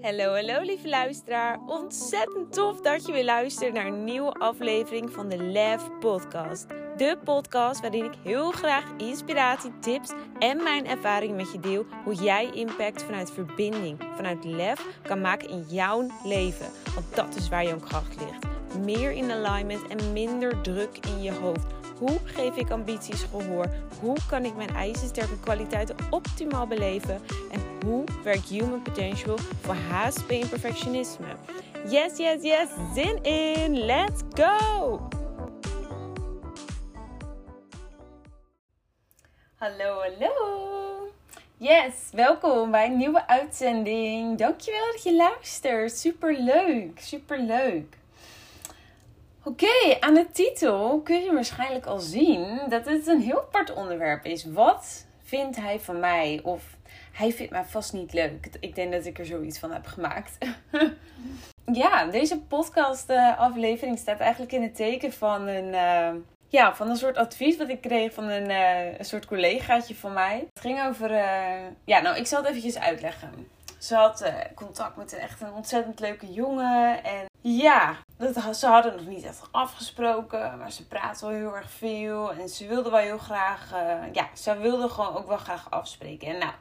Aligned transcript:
Hallo, 0.00 0.34
hallo 0.34 0.60
lieve 0.60 0.88
luisteraar. 0.88 1.58
Ontzettend 1.66 2.52
tof 2.52 2.80
dat 2.80 3.06
je 3.06 3.12
weer 3.12 3.24
luistert 3.24 3.72
naar 3.72 3.86
een 3.86 4.04
nieuwe 4.04 4.32
aflevering 4.32 5.10
van 5.10 5.28
de 5.28 5.36
Lef 5.36 5.82
Podcast. 6.00 6.66
De 6.96 7.18
podcast 7.24 7.80
waarin 7.80 8.04
ik 8.04 8.14
heel 8.22 8.50
graag 8.50 8.84
inspiratie, 8.96 9.78
tips 9.78 10.12
en 10.38 10.62
mijn 10.62 10.86
ervaring 10.86 11.36
met 11.36 11.52
je 11.52 11.60
deel. 11.60 11.86
Hoe 12.04 12.14
jij 12.14 12.50
impact 12.54 13.02
vanuit 13.02 13.30
verbinding, 13.30 13.98
vanuit 14.16 14.44
lef 14.44 14.86
kan 15.02 15.20
maken 15.20 15.48
in 15.48 15.64
jouw 15.68 16.06
leven. 16.24 16.66
Want 16.94 17.14
dat 17.14 17.34
is 17.34 17.48
waar 17.48 17.64
jouw 17.64 17.80
kracht 17.80 18.16
ligt. 18.18 18.46
Meer 18.84 19.10
in 19.10 19.30
alignment 19.30 19.86
en 19.86 20.12
minder 20.12 20.60
druk 20.60 20.98
in 21.06 21.22
je 21.22 21.32
hoofd. 21.32 21.77
Hoe 21.98 22.18
geef 22.24 22.56
ik 22.56 22.70
ambities 22.70 23.22
gehoor? 23.22 23.66
Hoe 24.00 24.16
kan 24.28 24.44
ik 24.44 24.56
mijn 24.56 24.74
ijzersterke 24.74 25.40
kwaliteiten 25.40 25.96
optimaal 26.10 26.66
beleven? 26.66 27.20
En 27.50 27.60
hoe 27.86 28.04
werkt 28.24 28.48
human 28.48 28.82
potential 28.82 29.38
voor 29.38 29.74
HSP 29.74 30.30
en 30.30 30.48
perfectionisme? 30.48 31.26
Yes, 31.88 32.16
yes, 32.16 32.42
yes, 32.42 32.68
zin 32.94 33.22
in! 33.22 33.78
Let's 33.78 34.20
go! 34.34 35.08
Hallo, 39.54 40.00
hallo! 40.00 40.68
Yes, 41.56 41.94
welkom 42.12 42.70
bij 42.70 42.86
een 42.86 42.96
nieuwe 42.96 43.26
uitzending. 43.26 44.38
Dankjewel 44.38 44.92
dat 44.92 45.02
je 45.02 45.16
luistert. 45.16 45.92
Super 45.92 46.38
leuk, 46.38 47.00
Oké, 49.48 50.00
aan 50.00 50.14
de 50.14 50.30
titel 50.32 51.00
kun 51.00 51.22
je 51.22 51.32
waarschijnlijk 51.32 51.86
al 51.86 51.98
zien 51.98 52.60
dat 52.68 52.84
het 52.84 53.06
een 53.06 53.20
heel 53.20 53.40
apart 53.40 53.74
onderwerp 53.74 54.24
is. 54.24 54.44
Wat 54.44 55.06
vindt 55.22 55.56
hij 55.56 55.80
van 55.80 56.00
mij? 56.00 56.40
Of 56.42 56.62
hij 57.12 57.32
vindt 57.32 57.52
mij 57.52 57.64
vast 57.64 57.92
niet 57.92 58.12
leuk. 58.12 58.48
Ik 58.60 58.74
denk 58.74 58.92
dat 58.92 59.06
ik 59.06 59.18
er 59.18 59.26
zoiets 59.26 59.58
van 59.58 59.72
heb 59.72 59.86
gemaakt. 59.86 60.38
ja, 61.80 62.06
deze 62.06 62.40
podcast 62.40 63.10
uh, 63.10 63.38
aflevering 63.38 63.98
staat 63.98 64.20
eigenlijk 64.20 64.52
in 64.52 64.62
het 64.62 64.76
teken 64.76 65.12
van 65.12 65.46
een, 65.46 65.68
uh, 65.68 66.20
ja, 66.48 66.74
van 66.74 66.90
een 66.90 66.96
soort 66.96 67.16
advies 67.16 67.56
wat 67.56 67.68
ik 67.68 67.80
kreeg 67.80 68.12
van 68.12 68.24
een, 68.24 68.50
uh, 68.50 68.98
een 68.98 69.04
soort 69.04 69.26
collegaatje 69.26 69.94
van 69.94 70.12
mij. 70.12 70.38
Het 70.38 70.62
ging 70.62 70.82
over, 70.82 71.10
ja 71.84 72.00
nou 72.00 72.16
ik 72.16 72.26
zal 72.26 72.38
het 72.38 72.48
eventjes 72.48 72.78
uitleggen. 72.78 73.48
Ze 73.78 73.94
had 73.94 74.32
contact 74.54 74.96
met 74.96 75.12
echt 75.12 75.40
een 75.40 75.52
ontzettend 75.52 76.00
leuke 76.00 76.32
jongen 76.32 77.04
en 77.04 77.26
ja, 77.40 77.96
dat, 78.18 78.56
ze 78.56 78.66
hadden 78.66 78.96
nog 78.96 79.06
niet 79.06 79.24
echt 79.24 79.48
afgesproken, 79.50 80.58
maar 80.58 80.72
ze 80.72 80.86
praten 80.86 81.28
wel 81.28 81.36
heel 81.36 81.56
erg 81.56 81.70
veel. 81.70 82.32
En 82.32 82.48
ze 82.48 82.66
wilde 82.66 82.90
wel 82.90 83.00
heel 83.00 83.18
graag, 83.18 83.72
uh, 83.72 84.12
ja, 84.12 84.28
ze 84.34 84.58
wilde 84.58 84.88
gewoon 84.88 85.16
ook 85.16 85.26
wel 85.26 85.36
graag 85.36 85.70
afspreken. 85.70 86.28
En 86.28 86.38
nou, 86.38 86.52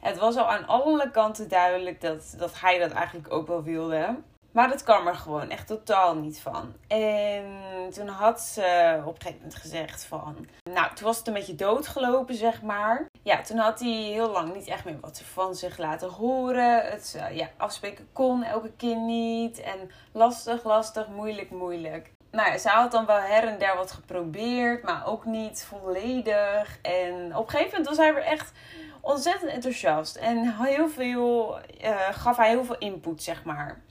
het 0.00 0.18
was 0.18 0.36
al 0.36 0.50
aan 0.50 0.66
alle 0.66 1.10
kanten 1.10 1.48
duidelijk 1.48 2.00
dat, 2.00 2.34
dat 2.38 2.60
hij 2.60 2.78
dat 2.78 2.90
eigenlijk 2.90 3.32
ook 3.32 3.46
wel 3.46 3.62
wilde. 3.62 4.16
Maar 4.56 4.68
dat 4.68 4.82
kwam 4.82 5.06
er 5.06 5.14
gewoon 5.14 5.50
echt 5.50 5.66
totaal 5.66 6.14
niet 6.14 6.40
van. 6.40 6.74
En 6.86 7.44
toen 7.92 8.08
had 8.08 8.40
ze 8.40 8.96
op 9.04 9.14
een 9.14 9.20
gegeven 9.20 9.40
moment 9.42 9.54
gezegd 9.54 10.04
van... 10.04 10.46
Nou, 10.70 10.94
toen 10.94 11.06
was 11.06 11.18
het 11.18 11.26
een 11.26 11.32
beetje 11.32 11.54
doodgelopen, 11.54 12.34
zeg 12.34 12.62
maar. 12.62 13.06
Ja, 13.22 13.42
toen 13.42 13.56
had 13.56 13.80
hij 13.80 13.88
heel 13.88 14.30
lang 14.30 14.54
niet 14.54 14.66
echt 14.66 14.84
meer 14.84 15.00
wat 15.00 15.22
van 15.32 15.54
zich 15.54 15.78
laten 15.78 16.08
horen. 16.10 16.90
Het 16.90 17.14
uh, 17.16 17.36
ja, 17.36 17.50
afspreken 17.56 18.08
kon 18.12 18.42
elke 18.42 18.70
keer 18.76 18.96
niet. 18.96 19.60
En 19.60 19.90
lastig, 20.12 20.64
lastig, 20.64 21.08
moeilijk, 21.08 21.50
moeilijk. 21.50 22.10
Nou 22.30 22.50
ja, 22.50 22.58
ze 22.58 22.68
had 22.68 22.90
dan 22.90 23.06
wel 23.06 23.20
her 23.20 23.48
en 23.48 23.58
der 23.58 23.76
wat 23.76 23.92
geprobeerd, 23.92 24.82
maar 24.82 25.06
ook 25.06 25.24
niet 25.24 25.64
volledig. 25.64 26.78
En 26.82 27.36
op 27.36 27.44
een 27.44 27.50
gegeven 27.50 27.70
moment 27.70 27.88
was 27.88 27.96
hij 27.96 28.14
weer 28.14 28.24
echt 28.24 28.52
ontzettend 29.00 29.50
enthousiast. 29.50 30.16
En 30.16 30.54
heel 30.62 30.88
veel, 30.88 31.58
uh, 31.84 32.08
gaf 32.10 32.36
hij 32.36 32.48
heel 32.48 32.64
veel 32.64 32.78
input, 32.78 33.22
zeg 33.22 33.44
maar. 33.44 33.84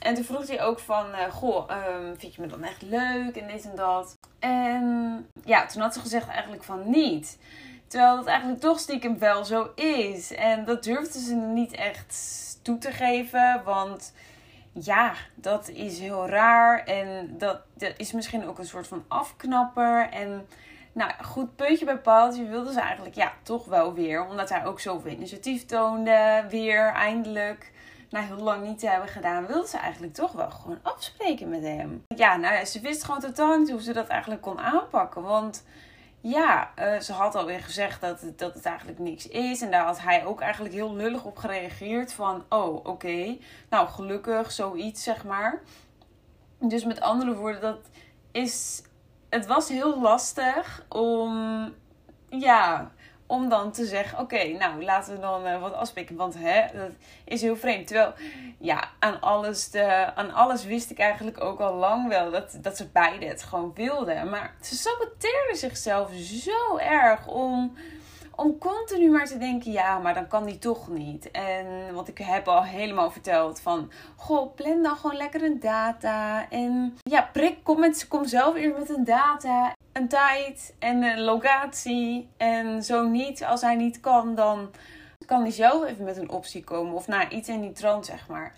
En 0.00 0.14
toen 0.14 0.24
vroeg 0.24 0.46
hij 0.46 0.62
ook 0.62 0.78
van, 0.78 1.06
uh, 1.10 1.30
goh, 1.30 1.70
um, 1.70 2.18
vind 2.18 2.34
je 2.34 2.40
me 2.40 2.46
dan 2.46 2.64
echt 2.64 2.82
leuk 2.82 3.36
en 3.36 3.46
dit 3.46 3.64
en 3.64 3.76
dat. 3.76 4.18
En 4.38 5.26
ja, 5.44 5.66
toen 5.66 5.82
had 5.82 5.94
ze 5.94 6.00
gezegd 6.00 6.28
eigenlijk 6.28 6.62
van 6.62 6.90
niet. 6.90 7.38
Terwijl 7.86 8.16
dat 8.16 8.26
eigenlijk 8.26 8.60
toch 8.60 8.78
stiekem 8.78 9.18
wel 9.18 9.44
zo 9.44 9.70
is. 9.74 10.34
En 10.34 10.64
dat 10.64 10.84
durfde 10.84 11.18
ze 11.18 11.34
niet 11.34 11.72
echt 11.72 12.18
toe 12.62 12.78
te 12.78 12.90
geven, 12.90 13.62
want 13.64 14.12
ja, 14.72 15.12
dat 15.34 15.68
is 15.68 15.98
heel 15.98 16.28
raar. 16.28 16.84
En 16.84 17.34
dat, 17.38 17.60
dat 17.74 17.92
is 17.96 18.12
misschien 18.12 18.46
ook 18.46 18.58
een 18.58 18.66
soort 18.66 18.86
van 18.86 19.04
afknapper. 19.08 20.08
En 20.10 20.46
nou 20.92 21.12
goed, 21.24 21.56
puntje 21.56 21.84
bij 21.84 21.98
paaltje 21.98 22.44
wilde 22.44 22.72
ze 22.72 22.80
eigenlijk 22.80 23.14
ja, 23.14 23.32
toch 23.42 23.64
wel 23.64 23.94
weer. 23.94 24.26
Omdat 24.26 24.48
hij 24.48 24.64
ook 24.64 24.80
zoveel 24.80 25.10
initiatief 25.10 25.66
toonde. 25.66 26.44
Weer 26.48 26.92
eindelijk 26.92 27.72
na 28.10 28.20
heel 28.20 28.36
lang 28.36 28.64
niet 28.64 28.78
te 28.78 28.88
hebben 28.88 29.08
gedaan, 29.08 29.46
wilde 29.46 29.68
ze 29.68 29.78
eigenlijk 29.78 30.14
toch 30.14 30.32
wel 30.32 30.50
gewoon 30.50 30.78
afspreken 30.82 31.48
met 31.48 31.62
hem. 31.62 32.04
Ja, 32.08 32.36
nou 32.36 32.54
ja, 32.54 32.64
ze 32.64 32.80
wist 32.80 33.04
gewoon 33.04 33.20
totaal 33.20 33.58
niet 33.58 33.70
hoe 33.70 33.82
ze 33.82 33.92
dat 33.92 34.06
eigenlijk 34.06 34.42
kon 34.42 34.60
aanpakken. 34.60 35.22
Want 35.22 35.64
ja, 36.20 36.70
uh, 36.78 37.00
ze 37.00 37.12
had 37.12 37.34
alweer 37.34 37.60
gezegd 37.60 38.00
dat 38.00 38.20
het, 38.20 38.38
dat 38.38 38.54
het 38.54 38.64
eigenlijk 38.64 38.98
niks 38.98 39.28
is. 39.28 39.62
En 39.62 39.70
daar 39.70 39.84
had 39.84 40.00
hij 40.00 40.24
ook 40.24 40.40
eigenlijk 40.40 40.74
heel 40.74 40.94
lullig 40.94 41.24
op 41.24 41.36
gereageerd. 41.36 42.12
Van, 42.12 42.44
oh, 42.48 42.86
oké. 42.86 43.36
Nou, 43.70 43.88
gelukkig, 43.88 44.52
zoiets, 44.52 45.02
zeg 45.02 45.24
maar. 45.24 45.60
Dus 46.58 46.84
met 46.84 47.00
andere 47.00 47.34
woorden, 47.34 47.60
dat 47.60 47.80
is... 48.32 48.82
Het 49.28 49.46
was 49.46 49.68
heel 49.68 50.00
lastig 50.00 50.84
om... 50.88 51.74
Ja, 52.28 52.90
om 53.30 53.48
dan 53.48 53.72
te 53.72 53.84
zeggen: 53.84 54.18
Oké, 54.18 54.44
nou 54.46 54.84
laten 54.84 55.14
we 55.14 55.20
dan 55.20 55.46
uh, 55.46 55.60
wat 55.60 55.74
afspreken. 55.74 56.16
Want 56.16 56.34
hè, 56.38 56.78
dat 56.78 56.90
is 57.24 57.40
heel 57.40 57.56
vreemd. 57.56 57.86
Terwijl, 57.86 58.12
ja, 58.58 58.88
aan 58.98 59.20
alles, 59.20 59.70
de, 59.70 60.14
aan 60.14 60.32
alles 60.32 60.64
wist 60.64 60.90
ik 60.90 60.98
eigenlijk 60.98 61.44
ook 61.44 61.60
al 61.60 61.74
lang 61.74 62.08
wel 62.08 62.30
dat, 62.30 62.58
dat 62.60 62.76
ze 62.76 62.88
beide 62.92 63.26
het 63.26 63.42
gewoon 63.42 63.72
wilden. 63.74 64.30
Maar 64.30 64.54
ze 64.60 64.74
saboteerden 64.74 65.56
zichzelf 65.56 66.10
zo 66.14 66.76
erg 66.76 67.26
om 67.26 67.76
om 68.36 68.58
continu 68.58 69.10
maar 69.10 69.26
te 69.26 69.38
denken, 69.38 69.72
ja, 69.72 69.98
maar 69.98 70.14
dan 70.14 70.28
kan 70.28 70.44
die 70.44 70.58
toch 70.58 70.88
niet. 70.88 71.30
En 71.30 71.94
wat 71.94 72.08
ik 72.08 72.18
heb 72.18 72.48
al 72.48 72.64
helemaal 72.64 73.10
verteld 73.10 73.60
van, 73.60 73.90
goh, 74.16 74.54
plan 74.54 74.82
dan 74.82 74.96
gewoon 74.96 75.16
lekker 75.16 75.42
een 75.42 75.60
data. 75.60 76.48
En 76.50 76.98
ja, 77.02 77.28
prik, 77.32 77.58
kom, 77.62 77.80
met, 77.80 78.08
kom 78.08 78.26
zelf 78.26 78.54
eerst 78.54 78.78
met 78.78 78.96
een 78.96 79.04
data, 79.04 79.72
een 79.92 80.08
tijd 80.08 80.74
en 80.78 81.02
een 81.02 81.20
locatie. 81.20 82.28
En 82.36 82.82
zo 82.82 83.08
niet, 83.08 83.44
als 83.44 83.60
hij 83.60 83.76
niet 83.76 84.00
kan, 84.00 84.34
dan 84.34 84.70
kan 85.26 85.40
hij 85.40 85.50
zelf 85.50 85.84
even 85.84 86.04
met 86.04 86.16
een 86.16 86.30
optie 86.30 86.64
komen. 86.64 86.94
Of 86.94 87.06
nou, 87.06 87.28
iets 87.28 87.48
in 87.48 87.60
die 87.60 87.72
trant, 87.72 88.06
zeg 88.06 88.28
maar. 88.28 88.52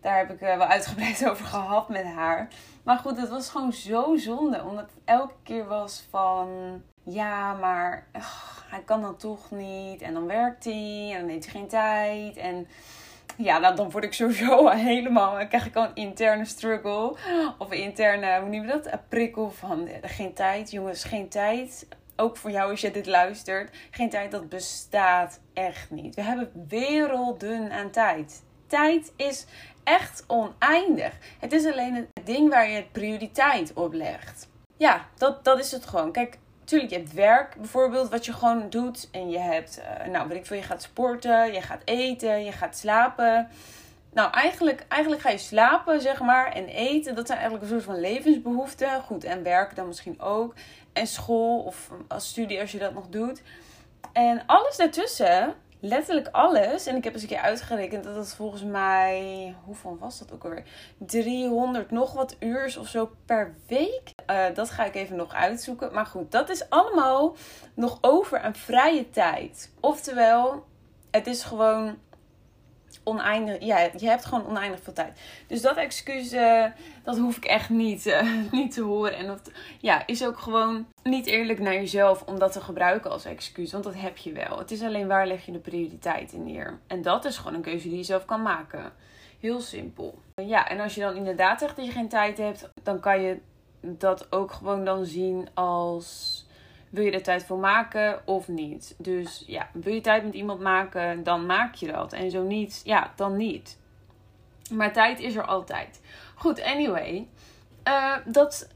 Daar 0.00 0.16
heb 0.16 0.30
ik 0.30 0.38
wel 0.40 0.60
uitgebreid 0.60 1.26
over 1.30 1.46
gehad 1.46 1.88
met 1.88 2.04
haar. 2.04 2.48
Maar 2.82 2.98
goed, 2.98 3.20
het 3.20 3.28
was 3.28 3.48
gewoon 3.48 3.72
zo 3.72 4.16
zonde. 4.16 4.62
Omdat 4.64 4.84
het 4.84 5.00
elke 5.04 5.34
keer 5.42 5.66
was 5.66 6.06
van... 6.10 6.48
Ja, 7.02 7.52
maar 7.52 8.06
hij 8.74 8.82
kan 8.84 9.00
dan 9.00 9.16
toch 9.16 9.50
niet. 9.50 10.02
En 10.02 10.14
dan 10.14 10.26
werkt 10.26 10.64
hij. 10.64 11.10
En 11.12 11.20
dan 11.20 11.28
heeft 11.28 11.44
hij 11.44 11.60
geen 11.60 11.68
tijd. 11.68 12.36
En 12.36 12.66
ja, 13.36 13.72
dan 13.72 13.90
word 13.90 14.04
ik 14.04 14.12
sowieso 14.12 14.68
helemaal... 14.90 15.36
Dan 15.36 15.48
krijg 15.48 15.66
ik 15.66 15.76
al 15.76 15.84
een 15.84 15.94
interne 15.94 16.44
struggle. 16.44 17.16
Of 17.58 17.70
een 17.70 17.82
interne, 17.82 18.40
hoe 18.40 18.48
noem 18.48 18.66
je 18.66 18.72
dat? 18.72 18.92
Een 18.92 19.08
prikkel 19.08 19.50
van 19.50 19.88
geen 20.02 20.34
tijd. 20.34 20.70
Jongens, 20.70 21.04
geen 21.04 21.28
tijd. 21.28 21.86
Ook 22.16 22.36
voor 22.36 22.50
jou 22.50 22.70
als 22.70 22.80
je 22.80 22.90
dit 22.90 23.06
luistert. 23.06 23.76
Geen 23.90 24.10
tijd, 24.10 24.30
dat 24.30 24.48
bestaat 24.48 25.40
echt 25.52 25.90
niet. 25.90 26.14
We 26.14 26.22
hebben 26.22 26.66
werelden 26.68 27.72
aan 27.72 27.90
tijd. 27.90 28.42
Tijd 28.66 29.12
is 29.16 29.46
echt 29.84 30.24
oneindig. 30.26 31.12
Het 31.40 31.52
is 31.52 31.66
alleen 31.66 31.94
het 31.94 32.26
ding 32.26 32.50
waar 32.50 32.70
je 32.70 32.84
prioriteit 32.92 33.72
op 33.72 33.92
legt. 33.92 34.48
Ja, 34.76 35.06
dat, 35.16 35.44
dat 35.44 35.58
is 35.58 35.70
het 35.70 35.86
gewoon. 35.86 36.12
Kijk, 36.12 36.38
Tuurlijk, 36.64 36.90
je 36.90 36.96
hebt 36.96 37.12
werk 37.12 37.54
bijvoorbeeld, 37.56 38.10
wat 38.10 38.24
je 38.24 38.32
gewoon 38.32 38.70
doet. 38.70 39.08
En 39.10 39.30
je 39.30 39.38
hebt, 39.38 39.78
uh, 39.78 40.12
nou 40.12 40.28
weet 40.28 40.38
ik 40.38 40.46
veel, 40.46 40.56
je 40.56 40.62
gaat 40.62 40.82
sporten, 40.82 41.52
je 41.52 41.60
gaat 41.60 41.82
eten, 41.84 42.44
je 42.44 42.52
gaat 42.52 42.76
slapen. 42.76 43.48
Nou, 44.12 44.32
eigenlijk, 44.32 44.84
eigenlijk 44.88 45.22
ga 45.22 45.30
je 45.30 45.38
slapen, 45.38 46.00
zeg 46.00 46.20
maar, 46.20 46.52
en 46.52 46.66
eten. 46.66 47.14
Dat 47.14 47.26
zijn 47.26 47.38
eigenlijk 47.38 47.70
een 47.70 47.80
soort 47.80 47.90
van 47.90 48.00
levensbehoeften. 48.00 49.02
Goed, 49.02 49.24
en 49.24 49.42
werk 49.42 49.76
dan 49.76 49.86
misschien 49.86 50.20
ook. 50.20 50.54
En 50.92 51.06
school 51.06 51.60
of 51.60 51.90
als 52.08 52.28
studie 52.28 52.60
als 52.60 52.72
je 52.72 52.78
dat 52.78 52.94
nog 52.94 53.08
doet. 53.08 53.42
En 54.12 54.42
alles 54.46 54.76
daartussen 54.76 55.54
letterlijk 55.84 56.28
alles. 56.32 56.86
En 56.86 56.96
ik 56.96 57.04
heb 57.04 57.12
eens 57.12 57.22
een 57.22 57.28
keer 57.28 57.38
uitgerekend 57.38 58.04
dat 58.04 58.16
het 58.16 58.34
volgens 58.34 58.62
mij. 58.62 59.54
Hoeveel 59.64 59.96
was 60.00 60.18
dat 60.18 60.32
ook 60.32 60.44
alweer? 60.44 60.64
300 60.98 61.90
nog 61.90 62.12
wat 62.12 62.36
uur 62.38 62.76
of 62.78 62.88
zo 62.88 63.10
per 63.24 63.54
week. 63.66 64.10
Uh, 64.30 64.44
dat 64.54 64.70
ga 64.70 64.84
ik 64.84 64.94
even 64.94 65.16
nog 65.16 65.34
uitzoeken. 65.34 65.92
Maar 65.92 66.06
goed, 66.06 66.30
dat 66.32 66.48
is 66.48 66.70
allemaal 66.70 67.36
nog 67.74 67.98
over 68.00 68.40
aan 68.40 68.54
vrije 68.54 69.10
tijd. 69.10 69.72
Oftewel, 69.80 70.64
het 71.10 71.26
is 71.26 71.42
gewoon. 71.42 71.98
Oneindig, 73.02 73.60
ja, 73.60 73.88
je 73.96 74.08
hebt 74.08 74.24
gewoon 74.24 74.46
oneindig 74.46 74.80
veel 74.82 74.92
tijd. 74.92 75.20
Dus 75.46 75.62
dat 75.62 75.76
excuus, 75.76 76.32
eh, 76.32 76.64
dat 77.02 77.18
hoef 77.18 77.36
ik 77.36 77.44
echt 77.44 77.68
niet, 77.68 78.06
uh, 78.06 78.28
niet 78.50 78.72
te 78.72 78.82
horen. 78.82 79.16
En 79.16 79.26
dat 79.26 79.50
ja, 79.80 80.06
is 80.06 80.26
ook 80.26 80.38
gewoon 80.38 80.86
niet 81.02 81.26
eerlijk 81.26 81.58
naar 81.58 81.74
jezelf 81.74 82.22
om 82.22 82.38
dat 82.38 82.52
te 82.52 82.60
gebruiken 82.60 83.10
als 83.10 83.24
excuus. 83.24 83.72
Want 83.72 83.84
dat 83.84 83.94
heb 83.94 84.16
je 84.16 84.32
wel. 84.32 84.58
Het 84.58 84.70
is 84.70 84.82
alleen 84.82 85.06
waar 85.06 85.26
leg 85.26 85.46
je 85.46 85.52
de 85.52 85.58
prioriteit 85.58 86.32
in 86.32 86.44
neer. 86.44 86.78
En 86.86 87.02
dat 87.02 87.24
is 87.24 87.36
gewoon 87.36 87.54
een 87.54 87.60
keuze 87.60 87.88
die 87.88 87.96
je 87.96 88.04
zelf 88.04 88.24
kan 88.24 88.42
maken. 88.42 88.92
Heel 89.40 89.60
simpel. 89.60 90.18
Ja, 90.34 90.68
en 90.68 90.80
als 90.80 90.94
je 90.94 91.00
dan 91.00 91.16
inderdaad 91.16 91.60
zegt 91.60 91.76
dat 91.76 91.84
je 91.84 91.92
geen 91.92 92.08
tijd 92.08 92.38
hebt, 92.38 92.70
dan 92.82 93.00
kan 93.00 93.20
je 93.20 93.38
dat 93.80 94.32
ook 94.32 94.52
gewoon 94.52 94.84
dan 94.84 95.04
zien 95.04 95.48
als 95.54 96.43
wil 96.94 97.04
je 97.04 97.10
er 97.10 97.22
tijd 97.22 97.44
voor 97.44 97.58
maken 97.58 98.22
of 98.24 98.48
niet? 98.48 98.94
Dus 98.98 99.44
ja, 99.46 99.68
wil 99.72 99.94
je 99.94 100.00
tijd 100.00 100.24
met 100.24 100.34
iemand 100.34 100.60
maken, 100.60 101.22
dan 101.22 101.46
maak 101.46 101.74
je 101.74 101.92
dat. 101.92 102.12
En 102.12 102.30
zo 102.30 102.42
niet, 102.42 102.80
ja, 102.84 103.12
dan 103.16 103.36
niet. 103.36 103.78
Maar 104.72 104.92
tijd 104.92 105.20
is 105.20 105.34
er 105.34 105.44
altijd. 105.44 106.00
Goed, 106.34 106.62
anyway. 106.62 107.28
Uh, 107.88 108.16
dat 108.24 108.68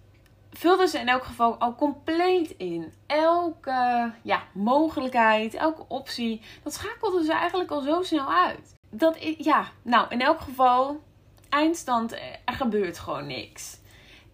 vulde 0.52 0.86
ze 0.86 0.98
in 0.98 1.08
elk 1.08 1.24
geval 1.24 1.56
al 1.58 1.74
compleet 1.74 2.50
in. 2.50 2.92
Elke 3.06 4.12
ja, 4.22 4.42
mogelijkheid, 4.52 5.54
elke 5.54 5.84
optie, 5.88 6.40
dat 6.62 6.72
schakelde 6.74 7.24
ze 7.24 7.32
eigenlijk 7.32 7.70
al 7.70 7.80
zo 7.80 8.02
snel 8.02 8.32
uit. 8.32 8.74
Dat 8.90 9.16
ja, 9.38 9.68
nou, 9.82 10.06
in 10.08 10.20
elk 10.20 10.40
geval, 10.40 11.00
eindstand, 11.48 12.12
er 12.44 12.54
gebeurt 12.54 12.98
gewoon 12.98 13.26
niks. 13.26 13.77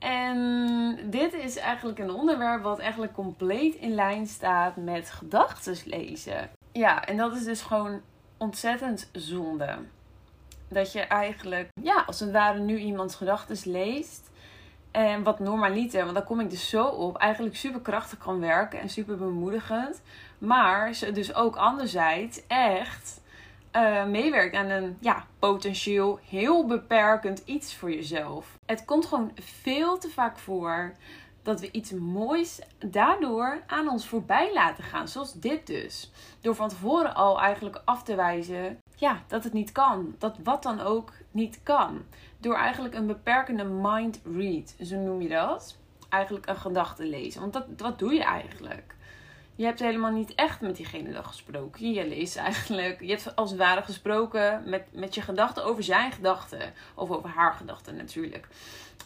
En 0.05 0.99
dit 1.11 1.33
is 1.33 1.57
eigenlijk 1.57 1.99
een 1.99 2.11
onderwerp 2.11 2.63
wat 2.63 2.79
eigenlijk 2.79 3.13
compleet 3.13 3.75
in 3.75 3.95
lijn 3.95 4.27
staat 4.27 4.77
met 4.77 5.11
gedachten 5.11 5.77
lezen. 5.85 6.51
Ja, 6.73 7.05
en 7.05 7.17
dat 7.17 7.37
is 7.37 7.45
dus 7.45 7.63
gewoon 7.63 8.01
ontzettend 8.37 9.09
zonde. 9.13 9.79
Dat 10.69 10.93
je 10.93 11.01
eigenlijk, 11.01 11.69
ja, 11.83 12.03
als 12.07 12.21
het 12.21 12.31
ware 12.31 12.59
nu 12.59 12.79
iemands 12.79 13.15
gedachten 13.15 13.73
leest. 13.73 14.31
En 14.91 15.23
wat 15.23 15.39
normaliter, 15.39 16.03
want 16.03 16.15
daar 16.15 16.25
kom 16.25 16.41
ik 16.41 16.51
dus 16.51 16.69
zo 16.69 16.87
op, 16.87 17.17
eigenlijk 17.17 17.57
super 17.57 17.81
krachtig 17.81 18.19
kan 18.19 18.41
werken 18.41 18.81
en 18.81 18.89
super 18.89 19.17
bemoedigend. 19.17 20.03
Maar 20.39 20.95
ze 20.95 21.13
dus 21.13 21.35
ook 21.35 21.57
anderzijds 21.57 22.47
echt 22.47 23.21
uh, 23.77 24.05
meewerkt 24.05 24.55
aan 24.55 24.71
een 24.71 24.97
ja, 25.01 25.27
potentieel 25.39 26.19
heel 26.29 26.67
beperkend 26.67 27.43
iets 27.45 27.75
voor 27.75 27.91
jezelf. 27.91 28.59
Het 28.67 28.85
komt 28.85 29.07
gewoon 29.07 29.33
veel 29.35 29.99
te 29.99 30.09
vaak 30.09 30.39
voor 30.39 30.95
dat 31.43 31.61
we 31.61 31.71
iets 31.71 31.91
moois 31.91 32.61
daardoor 32.79 33.63
aan 33.67 33.89
ons 33.89 34.09
voorbij 34.09 34.53
laten 34.53 34.85
gaan. 34.85 35.09
Zoals 35.09 35.33
dit 35.33 35.67
dus. 35.67 36.13
Door 36.41 36.55
van 36.55 36.69
tevoren 36.69 37.15
al 37.15 37.41
eigenlijk 37.41 37.83
af 37.85 38.03
te 38.03 38.15
wijzen 38.15 38.79
ja, 38.97 39.23
dat 39.27 39.45
het 39.45 39.53
niet 39.53 39.73
kan. 39.73 40.15
Dat 40.19 40.37
wat 40.45 40.63
dan 40.63 40.81
ook 40.81 41.13
niet 41.31 41.61
kan. 41.63 42.03
Door 42.39 42.55
eigenlijk 42.55 42.95
een 42.95 43.07
beperkende 43.07 43.65
mind 43.65 44.21
read, 44.37 44.75
zo 44.83 44.97
noem 44.97 45.21
je 45.21 45.29
dat. 45.29 45.77
Eigenlijk 46.09 46.47
een 46.47 46.57
gedachte 46.57 47.07
lezen. 47.07 47.41
Want 47.41 47.53
dat, 47.53 47.67
wat 47.77 47.99
doe 47.99 48.15
je 48.15 48.23
eigenlijk? 48.23 48.94
Je 49.57 49.65
hebt 49.65 49.81
helemaal 49.81 50.11
niet 50.11 50.35
echt 50.35 50.61
met 50.61 50.77
diegene 50.77 51.13
dan 51.13 51.25
gesproken. 51.25 51.93
Je 51.93 52.09
leest 52.09 52.37
eigenlijk, 52.37 53.01
je 53.01 53.11
hebt 53.11 53.37
als 53.37 53.51
het 53.51 53.59
ware 53.59 53.83
gesproken 53.83 54.63
met, 54.67 54.83
met 54.93 55.15
je 55.15 55.21
gedachten 55.21 55.65
over 55.65 55.83
zijn 55.83 56.13
gedachten. 56.13 56.73
Of 56.95 57.11
over 57.11 57.29
haar 57.29 57.55
gedachten 57.55 57.97
natuurlijk. 57.97 58.49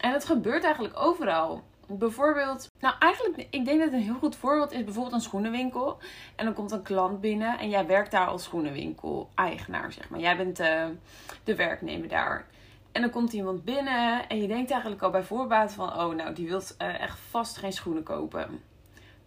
En 0.00 0.12
het 0.12 0.24
gebeurt 0.24 0.64
eigenlijk 0.64 0.94
overal. 0.96 1.62
Bijvoorbeeld, 1.86 2.70
nou 2.80 2.94
eigenlijk, 2.98 3.46
ik 3.50 3.64
denk 3.64 3.80
dat 3.80 3.92
een 3.92 4.02
heel 4.02 4.14
goed 4.14 4.36
voorbeeld 4.36 4.72
is 4.72 4.84
bijvoorbeeld 4.84 5.14
een 5.14 5.20
schoenenwinkel. 5.20 5.98
En 6.36 6.44
dan 6.44 6.54
komt 6.54 6.70
een 6.70 6.82
klant 6.82 7.20
binnen 7.20 7.58
en 7.58 7.68
jij 7.68 7.86
werkt 7.86 8.10
daar 8.10 8.26
als 8.26 8.42
schoenenwinkel-eigenaar, 8.42 9.92
zeg 9.92 10.08
maar. 10.10 10.20
Jij 10.20 10.36
bent 10.36 10.60
uh, 10.60 10.84
de 11.44 11.54
werknemer 11.54 12.08
daar. 12.08 12.46
En 12.92 13.00
dan 13.00 13.10
komt 13.10 13.32
iemand 13.32 13.64
binnen 13.64 14.28
en 14.28 14.40
je 14.40 14.48
denkt 14.48 14.70
eigenlijk 14.70 15.02
al 15.02 15.10
bij 15.10 15.22
voorbaat 15.22 15.72
van, 15.72 15.88
oh 15.88 16.14
nou, 16.14 16.34
die 16.34 16.48
wil 16.48 16.62
uh, 16.78 17.00
echt 17.00 17.18
vast 17.18 17.56
geen 17.56 17.72
schoenen 17.72 18.02
kopen. 18.02 18.62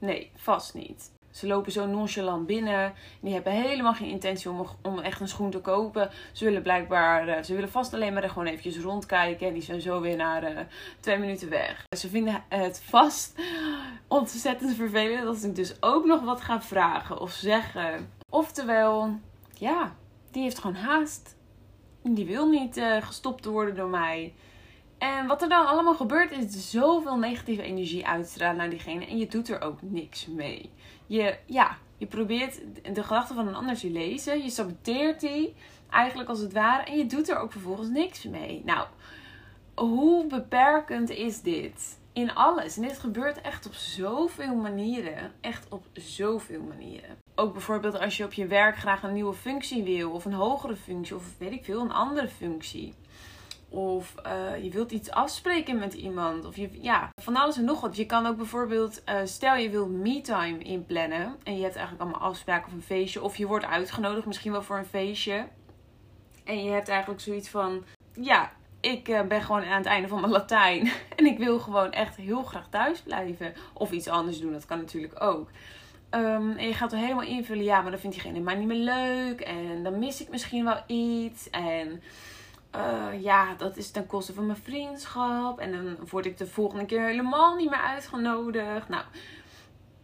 Nee, 0.02 0.32
vast 0.36 0.74
niet. 0.74 1.12
Ze 1.32 1.48
lopen 1.48 1.72
zo 1.72 1.86
nonchalant 1.86 2.46
binnen. 2.46 2.94
Die 3.20 3.34
hebben 3.34 3.54
helemaal 3.54 3.94
geen 3.94 4.10
intentie 4.10 4.50
om, 4.50 4.68
om 4.82 5.00
echt 5.00 5.20
een 5.20 5.28
schoen 5.28 5.50
te 5.52 5.60
kopen. 5.60 6.10
Ze 6.32 6.46
willen 6.46 6.62
blijkbaar, 6.62 7.28
uh, 7.28 7.44
ze 7.44 7.54
willen 7.54 7.72
vast 7.72 7.94
alleen 7.94 8.14
maar 8.14 8.24
er 8.24 8.30
gewoon 8.30 8.48
eventjes 8.48 8.80
rondkijken. 8.80 9.48
En 9.48 9.54
die 9.54 9.62
zijn 9.62 9.82
zo 9.82 10.02
weer 10.02 10.16
na 10.16 10.52
uh, 10.52 10.60
twee 11.00 11.18
minuten 11.18 11.50
weg. 11.50 11.86
Ze 11.98 12.10
vinden 12.10 12.44
het 12.50 12.82
vast 12.84 13.40
ontzettend 14.08 14.76
vervelend 14.76 15.28
als 15.28 15.44
ik 15.44 15.56
dus 15.56 15.76
ook 15.80 16.06
nog 16.06 16.22
wat 16.22 16.42
ga 16.42 16.62
vragen 16.62 17.20
of 17.20 17.32
zeggen. 17.32 18.12
Oftewel, 18.30 19.20
ja, 19.54 19.96
die 20.32 20.44
heeft 20.44 20.60
gewoon 20.60 20.76
haast. 20.76 21.36
Die 22.04 22.26
wil 22.26 22.50
niet 22.50 22.78
uh, 22.78 23.02
gestopt 23.02 23.46
worden 23.46 23.76
door 23.76 23.90
mij. 23.90 24.34
En 25.02 25.28
wat 25.28 25.42
er 25.42 25.50
dan 25.50 25.68
allemaal 25.68 25.96
gebeurt 25.96 26.32
is 26.32 26.70
zoveel 26.70 27.18
negatieve 27.18 27.62
energie 27.62 28.08
uitstralen 28.08 28.58
naar 28.58 28.70
diegene 28.70 29.06
en 29.06 29.18
je 29.18 29.28
doet 29.28 29.50
er 29.50 29.62
ook 29.62 29.82
niks 29.82 30.26
mee. 30.26 30.72
Je, 31.08 31.38
ja, 31.46 31.78
je 31.98 32.06
probeert 32.06 32.62
de 32.94 33.04
gedachten 33.04 33.36
van 33.36 33.48
een 33.48 33.56
ander 33.56 33.78
te 33.78 33.90
lezen, 33.90 34.44
je 34.44 34.50
saboteert 34.50 35.20
die 35.20 35.54
eigenlijk 35.90 36.30
als 36.30 36.40
het 36.40 36.54
ware 36.54 36.84
en 36.84 36.98
je 36.98 37.06
doet 37.06 37.30
er 37.30 37.38
ook 37.38 37.52
vervolgens 37.52 37.90
niks 37.90 38.24
mee. 38.24 38.62
Nou, 38.66 38.88
hoe 39.76 40.28
beperkend 40.28 41.10
is 41.10 41.42
dit? 41.42 42.00
In 42.14 42.36
alles. 42.36 42.76
En 42.76 42.82
dit 42.82 43.00
gebeurt 43.00 43.42
echt 43.42 43.66
op 43.66 43.74
zoveel 43.74 44.56
manieren. 44.56 45.32
Echt 45.42 45.66
op 45.70 45.86
zoveel 45.94 46.62
manieren. 46.62 47.18
Ook 47.36 47.54
bijvoorbeeld 47.54 48.00
als 48.00 48.18
je 48.18 48.24
op 48.24 48.34
je 48.34 48.48
werk 48.48 48.78
graag 48.78 49.04
een 49.04 49.14
nieuwe 49.14 49.34
functie 49.34 49.84
wil, 49.84 50.12
of 50.12 50.26
een 50.26 50.34
hogere 50.34 50.76
functie, 50.76 51.16
of 51.16 51.38
weet 51.38 51.52
ik 51.52 51.64
veel, 51.64 51.82
een 51.82 51.92
andere 51.92 52.28
functie. 52.28 52.94
Of 53.72 54.16
uh, 54.26 54.64
je 54.64 54.70
wilt 54.70 54.92
iets 54.92 55.12
afspreken 55.12 55.80
met 55.80 55.94
iemand. 55.94 56.46
Of 56.46 56.56
je, 56.56 56.70
ja, 56.82 57.10
van 57.22 57.36
alles 57.36 57.58
en 57.58 57.66
nog 57.66 57.82
wat. 57.82 57.96
Je 57.96 58.06
kan 58.06 58.26
ook 58.26 58.38
bijvoorbeeld, 58.38 59.02
uh, 59.10 59.16
stel 59.24 59.56
je 59.56 59.70
wil 59.70 59.88
me-time 59.88 60.58
inplannen. 60.58 61.36
En 61.44 61.56
je 61.56 61.64
hebt 61.64 61.76
eigenlijk 61.76 62.02
allemaal 62.02 62.30
afspraken 62.30 62.68
of 62.68 62.74
een 62.74 62.82
feestje. 62.82 63.24
Of 63.24 63.36
je 63.38 63.48
wordt 63.48 63.66
uitgenodigd 63.66 64.26
misschien 64.26 64.52
wel 64.52 64.64
voor 64.64 64.78
een 64.78 64.86
feestje. 64.86 65.48
En 66.44 66.64
je 66.64 66.72
hebt 66.72 66.90
eigenlijk 66.90 67.22
zoiets 67.22 67.50
van, 67.50 67.84
ja, 68.14 68.52
ik 68.80 69.08
uh, 69.08 69.22
ben 69.22 69.42
gewoon 69.42 69.64
aan 69.64 69.78
het 69.78 69.86
einde 69.86 70.08
van 70.08 70.20
mijn 70.20 70.32
Latijn. 70.32 70.92
En 71.16 71.26
ik 71.26 71.38
wil 71.38 71.60
gewoon 71.60 71.92
echt 71.92 72.16
heel 72.16 72.44
graag 72.44 72.68
thuis 72.70 73.02
blijven. 73.02 73.54
Of 73.74 73.92
iets 73.92 74.08
anders 74.08 74.40
doen, 74.40 74.52
dat 74.52 74.66
kan 74.66 74.78
natuurlijk 74.78 75.24
ook. 75.24 75.50
Um, 76.16 76.58
en 76.58 76.68
je 76.68 76.74
gaat 76.74 76.92
er 76.92 76.98
helemaal 76.98 77.24
invullen, 77.24 77.64
ja, 77.64 77.82
maar 77.82 77.92
dan 77.92 78.00
vindt 78.00 78.16
diegene 78.16 78.40
mij 78.40 78.56
niet 78.56 78.68
meer 78.68 78.94
leuk. 78.96 79.42
En 79.42 79.84
dan 79.84 80.00
mis 80.00 80.22
ik 80.22 80.30
misschien 80.30 80.64
wel 80.64 80.84
iets. 80.88 81.50
En 81.50 82.02
uh, 82.76 83.22
ja, 83.22 83.54
dat 83.56 83.78
is 83.78 83.92
ten 83.92 84.08
koste 84.08 84.34
van 84.34 84.46
mijn 84.46 84.58
vriendschap. 84.64 85.60
En 85.60 85.72
dan 85.72 85.98
word 86.10 86.26
ik 86.26 86.38
de 86.38 86.48
volgende 86.48 86.86
keer 86.86 87.06
helemaal 87.06 87.56
niet 87.56 87.70
meer 87.70 87.80
uitgenodigd. 87.80 88.90
Nou, 88.90 89.04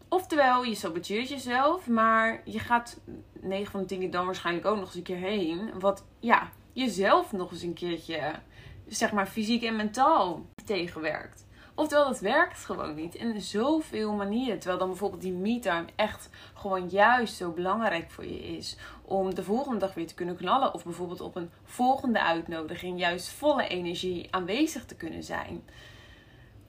oftewel, 0.09 0.63
je 0.63 0.75
saboteert 0.75 1.29
jezelf. 1.29 1.87
Maar 1.87 2.41
je 2.45 2.59
gaat 2.59 2.99
9 3.41 3.71
van 3.71 3.79
de 3.79 3.85
dingen 3.85 4.11
dan 4.11 4.25
waarschijnlijk 4.25 4.65
ook 4.65 4.75
nog 4.75 4.85
eens 4.85 4.95
een 4.95 5.03
keer 5.03 5.17
heen. 5.17 5.79
Wat, 5.79 6.05
ja, 6.19 6.49
jezelf 6.73 7.31
nog 7.31 7.51
eens 7.51 7.61
een 7.61 7.73
keertje, 7.73 8.33
zeg 8.87 9.11
maar, 9.11 9.27
fysiek 9.27 9.63
en 9.63 9.75
mentaal 9.75 10.45
tegenwerkt. 10.65 11.46
Oftewel, 11.79 12.05
dat 12.05 12.19
werkt 12.19 12.65
gewoon 12.65 12.95
niet. 12.95 13.15
In 13.15 13.41
zoveel 13.41 14.13
manieren. 14.13 14.59
Terwijl 14.59 14.79
dan 14.79 14.87
bijvoorbeeld 14.87 15.21
die 15.21 15.31
me-time 15.31 15.85
echt 15.95 16.29
gewoon 16.53 16.89
juist 16.89 17.35
zo 17.35 17.51
belangrijk 17.51 18.11
voor 18.11 18.25
je 18.25 18.57
is. 18.57 18.77
Om 19.01 19.35
de 19.35 19.43
volgende 19.43 19.79
dag 19.79 19.93
weer 19.93 20.07
te 20.07 20.13
kunnen 20.13 20.35
knallen. 20.35 20.73
Of 20.73 20.83
bijvoorbeeld 20.83 21.21
op 21.21 21.35
een 21.35 21.49
volgende 21.63 22.21
uitnodiging 22.21 22.99
juist 22.99 23.29
volle 23.29 23.67
energie 23.67 24.27
aanwezig 24.29 24.85
te 24.85 24.95
kunnen 24.95 25.23
zijn. 25.23 25.63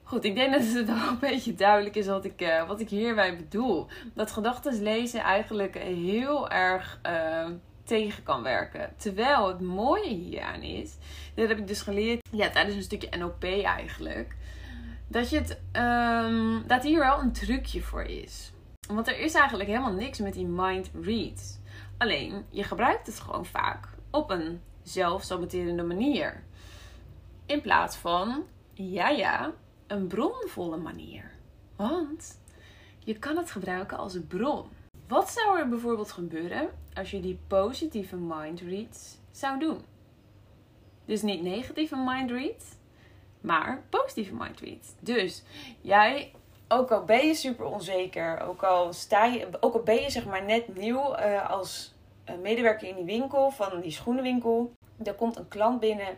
Goed, 0.03 0.23
ik 0.23 0.35
denk 0.35 0.53
dat 0.53 0.61
het 0.61 0.85
wel 0.85 1.07
een 1.07 1.19
beetje 1.19 1.55
duidelijk 1.55 1.95
is 1.95 2.07
wat 2.07 2.25
ik, 2.25 2.41
uh, 2.41 2.67
wat 2.67 2.79
ik 2.79 2.89
hierbij 2.89 3.37
bedoel. 3.37 3.87
Dat 4.13 4.31
gedachten 4.31 4.81
lezen 4.83 5.19
eigenlijk 5.19 5.77
heel 5.77 6.49
erg 6.49 6.99
uh, 7.05 7.47
tegen 7.83 8.23
kan 8.23 8.43
werken. 8.43 8.93
Terwijl 8.97 9.47
het 9.47 9.61
mooie 9.61 10.13
hieraan 10.13 10.61
is, 10.61 10.95
dat 11.35 11.47
heb 11.47 11.57
ik 11.57 11.67
dus 11.67 11.81
geleerd 11.81 12.27
ja, 12.31 12.49
tijdens 12.49 12.75
een 12.75 12.83
stukje 12.83 13.17
NLP 13.17 13.43
eigenlijk 13.43 14.37
dat, 15.09 15.29
je 15.29 15.37
het, 15.37 15.59
um, 15.73 16.63
dat 16.67 16.83
hier 16.83 16.99
wel 16.99 17.19
een 17.19 17.31
trucje 17.31 17.81
voor 17.81 18.03
is. 18.03 18.51
Want 18.87 19.07
er 19.07 19.19
is 19.19 19.33
eigenlijk 19.33 19.69
helemaal 19.69 19.93
niks 19.93 20.19
met 20.19 20.33
die 20.33 20.45
mind 20.45 20.91
reads. 21.01 21.57
Alleen, 21.97 22.45
je 22.49 22.63
gebruikt 22.63 23.07
het 23.07 23.19
gewoon 23.19 23.45
vaak 23.45 23.87
op 24.11 24.29
een 24.29 24.61
zelfsaboterende 24.83 25.83
manier. 25.83 26.43
In 27.45 27.61
plaats 27.61 27.95
van, 27.95 28.43
ja 28.73 29.09
ja, 29.09 29.51
een 29.87 30.07
bronvolle 30.07 30.77
manier. 30.77 31.31
Want 31.75 32.39
je 32.99 33.19
kan 33.19 33.37
het 33.37 33.51
gebruiken 33.51 33.97
als 33.97 34.17
bron. 34.27 34.65
Wat 35.07 35.29
zou 35.29 35.59
er 35.59 35.69
bijvoorbeeld 35.69 36.11
gebeuren 36.11 36.69
als 36.93 37.11
je 37.11 37.19
die 37.19 37.39
positieve 37.47 38.15
mind 38.15 38.61
reads 38.61 39.17
zou 39.31 39.59
doen? 39.59 39.81
Dus 41.05 41.21
niet 41.21 41.41
negatieve 41.41 42.03
mind 42.05 42.31
reads, 42.31 42.65
maar 43.41 43.83
positieve 43.89 44.33
mindread. 44.33 44.95
Dus 44.99 45.43
jij, 45.81 46.31
ook 46.67 46.91
al 46.91 47.03
ben 47.03 47.27
je 47.27 47.33
super 47.33 47.65
onzeker, 47.65 48.41
ook 48.41 48.63
al, 48.63 48.93
sta 48.93 49.25
je, 49.25 49.47
ook 49.59 49.73
al 49.73 49.83
ben 49.83 50.01
je 50.01 50.09
zeg 50.09 50.25
maar 50.25 50.43
net 50.43 50.75
nieuw 50.75 51.17
uh, 51.17 51.49
als 51.49 51.93
een 52.25 52.41
medewerker 52.41 52.87
in 52.87 52.95
die 52.95 53.19
winkel, 53.19 53.51
van 53.51 53.81
die 53.81 53.91
schoenenwinkel. 53.91 54.71
Er 55.03 55.13
komt 55.13 55.37
een 55.37 55.47
klant 55.47 55.79
binnen 55.79 56.17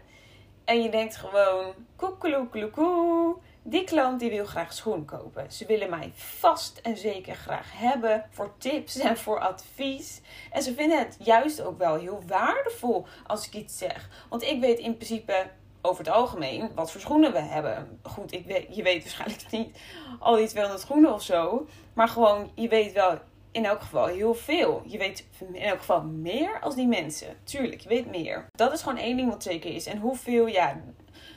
en 0.66 0.82
je 0.82 0.90
denkt 0.90 1.16
gewoon, 1.16 1.74
koekeloekeloekoe. 1.96 3.36
Die 3.64 3.84
klant 3.84 4.20
die 4.20 4.30
wil 4.30 4.46
graag 4.46 4.74
schoen 4.74 5.06
kopen. 5.06 5.52
Ze 5.52 5.66
willen 5.66 5.90
mij 5.90 6.12
vast 6.16 6.78
en 6.78 6.98
zeker 6.98 7.36
graag 7.36 7.72
hebben 7.74 8.26
voor 8.30 8.54
tips 8.58 8.98
en 8.98 9.18
voor 9.18 9.40
advies. 9.40 10.22
En 10.52 10.62
ze 10.62 10.74
vinden 10.74 11.00
het 11.00 11.18
juist 11.20 11.62
ook 11.62 11.78
wel 11.78 11.96
heel 11.96 12.24
waardevol 12.28 13.06
als 13.28 13.48
ik 13.48 13.54
iets 13.54 13.78
zeg. 13.78 14.26
Want 14.30 14.44
ik 14.44 14.60
weet 14.60 14.80
in 14.80 14.96
principe 14.96 15.50
over 15.82 16.04
het 16.04 16.14
algemeen 16.14 16.70
wat 16.76 16.92
voor 16.92 17.02
schoenen 17.02 17.32
we 17.32 17.40
hebben. 17.40 18.00
Goed, 18.04 18.34
ik 18.34 18.46
weet, 18.46 18.76
je 18.76 18.84
weet 18.84 19.04
waarschijnlijk 19.04 19.52
niet 19.52 19.78
al 20.20 20.36
die 20.36 20.48
200 20.48 20.82
schoenen 20.84 21.14
of 21.14 21.24
zo. 21.24 21.68
Maar 21.94 22.08
gewoon, 22.08 22.52
je 22.56 22.68
weet 22.68 22.94
wel 22.94 23.20
in 23.52 23.66
elk 23.66 23.82
geval 23.82 24.06
heel 24.06 24.34
veel. 24.34 24.82
Je 24.86 24.98
weet 24.98 25.28
in 25.54 25.56
elk 25.56 25.80
geval 25.80 26.02
meer 26.02 26.60
als 26.60 26.76
die 26.76 26.88
mensen. 26.88 27.38
Tuurlijk, 27.44 27.82
je 27.82 27.90
weet 27.90 28.10
meer. 28.10 28.46
Dat 28.52 28.74
is 28.74 28.82
gewoon 28.82 28.98
één 28.98 29.18
ding 29.18 29.30
wat 29.30 29.44
zeker 29.44 29.74
is. 29.74 29.86
En 29.86 29.98
hoeveel, 29.98 30.48
ja, 30.48 30.82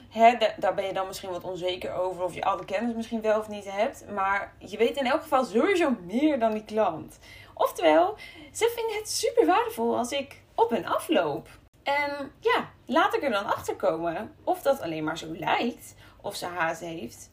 hè, 0.09 0.37
daar 0.59 0.75
ben 0.75 0.87
je 0.87 0.93
dan 0.93 1.07
misschien 1.07 1.31
wat 1.31 1.45
onzeker 1.45 1.93
over. 1.95 2.25
Of 2.25 2.35
je 2.35 2.45
alle 2.45 2.65
kennis 2.65 2.95
misschien 2.95 3.21
wel 3.21 3.39
of 3.39 3.49
niet 3.49 3.71
hebt. 3.71 4.05
Maar 4.11 4.55
je 4.59 4.77
weet 4.77 4.97
in 4.97 5.07
elk 5.07 5.23
geval 5.23 5.45
sowieso 5.45 5.97
meer 6.05 6.39
dan 6.39 6.53
die 6.53 6.65
klant. 6.65 7.19
Oftewel, 7.55 8.17
ze 8.53 8.73
vinden 8.77 8.97
het 8.97 9.11
super 9.11 9.47
waardevol 9.47 9.97
als 9.97 10.13
ik 10.13 10.43
op 10.55 10.73
en 10.73 10.85
afloop. 10.85 11.49
En 11.85 12.33
ja, 12.41 12.69
laat 12.87 13.15
ik 13.15 13.23
er 13.23 13.31
dan 13.31 13.47
achter 13.47 13.77
komen 13.77 14.35
of 14.45 14.63
dat 14.63 14.81
alleen 14.81 15.05
maar 15.05 15.19
zo 15.19 15.27
lijkt. 15.33 15.95
Of 16.21 16.37
ze 16.37 16.47
haast 16.47 16.81
heeft. 16.81 17.31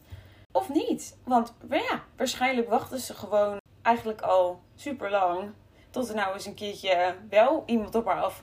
Of 0.52 0.68
niet. 0.68 1.16
Want 1.24 1.54
ja, 1.70 2.02
waarschijnlijk 2.16 2.68
wachten 2.68 2.98
ze 2.98 3.14
gewoon 3.14 3.60
eigenlijk 3.82 4.20
al 4.20 4.62
super 4.74 5.10
lang. 5.10 5.50
Tot 5.90 6.08
er 6.08 6.14
nou 6.14 6.34
eens 6.34 6.46
een 6.46 6.54
keertje 6.54 7.14
wel 7.28 7.62
iemand 7.66 7.94
op 7.94 8.06
haar 8.06 8.20
af 8.22 8.42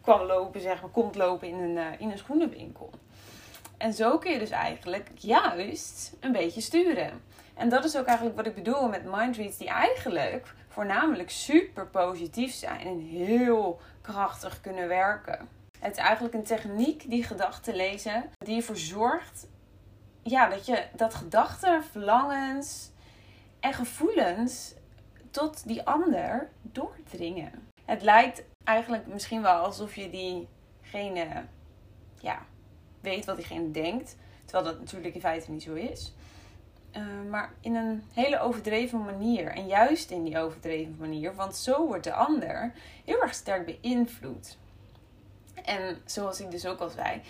kwam 0.00 0.22
lopen, 0.22 0.60
zeg 0.60 0.80
maar, 0.80 0.90
komt 0.90 1.14
lopen 1.14 1.48
in 1.48 1.58
een, 1.58 1.76
uh, 1.76 2.00
in 2.00 2.10
een 2.10 2.18
schoenenwinkel. 2.18 2.90
En 3.76 3.92
zo 3.92 4.18
kun 4.18 4.32
je 4.32 4.38
dus 4.38 4.50
eigenlijk 4.50 5.10
juist 5.14 6.16
een 6.20 6.32
beetje 6.32 6.60
sturen. 6.60 7.22
En 7.54 7.68
dat 7.68 7.84
is 7.84 7.96
ook 7.96 8.06
eigenlijk 8.06 8.36
wat 8.36 8.46
ik 8.46 8.54
bedoel 8.54 8.88
met 8.88 9.04
mindreads 9.04 9.56
die 9.56 9.68
eigenlijk 9.68 10.54
voornamelijk 10.70 11.30
super 11.30 11.86
positief 11.86 12.52
zijn 12.52 12.80
en 12.80 12.98
heel 12.98 13.80
krachtig 14.00 14.60
kunnen 14.60 14.88
werken. 14.88 15.48
Het 15.78 15.92
is 15.92 16.02
eigenlijk 16.02 16.34
een 16.34 16.42
techniek 16.42 17.10
die 17.10 17.24
gedachten 17.24 17.74
lezen, 17.74 18.30
die 18.38 18.56
ervoor 18.56 18.76
zorgt 18.76 19.46
ja, 20.22 20.48
dat 20.48 20.66
je 20.66 20.86
dat 20.96 21.14
gedachten, 21.14 21.84
verlangens 21.84 22.90
en 23.60 23.72
gevoelens 23.72 24.74
tot 25.30 25.66
die 25.66 25.82
ander 25.82 26.50
doordringen. 26.62 27.68
Het 27.84 28.02
lijkt 28.02 28.42
eigenlijk 28.64 29.06
misschien 29.06 29.42
wel 29.42 29.64
alsof 29.64 29.94
je 29.94 30.10
diegene 30.10 31.44
ja, 32.20 32.46
weet 33.00 33.24
wat 33.24 33.36
diegene 33.36 33.70
denkt. 33.70 34.16
Terwijl 34.44 34.70
dat 34.70 34.80
natuurlijk 34.80 35.14
in 35.14 35.20
feite 35.20 35.50
niet 35.50 35.62
zo 35.62 35.74
is. 35.74 36.14
Uh, 36.96 37.30
maar 37.30 37.52
in 37.60 37.74
een 37.74 38.04
hele 38.12 38.40
overdreven 38.40 39.04
manier. 39.04 39.48
En 39.48 39.66
juist 39.66 40.10
in 40.10 40.24
die 40.24 40.38
overdreven 40.38 40.96
manier. 40.98 41.34
Want 41.34 41.56
zo 41.56 41.86
wordt 41.86 42.04
de 42.04 42.12
ander 42.12 42.72
heel 43.04 43.22
erg 43.22 43.34
sterk 43.34 43.66
beïnvloed. 43.66 44.58
En 45.64 45.96
zoals 46.04 46.40
ik 46.40 46.50
dus 46.50 46.66
ook 46.66 46.80
al 46.80 46.88
zei. 46.88 47.22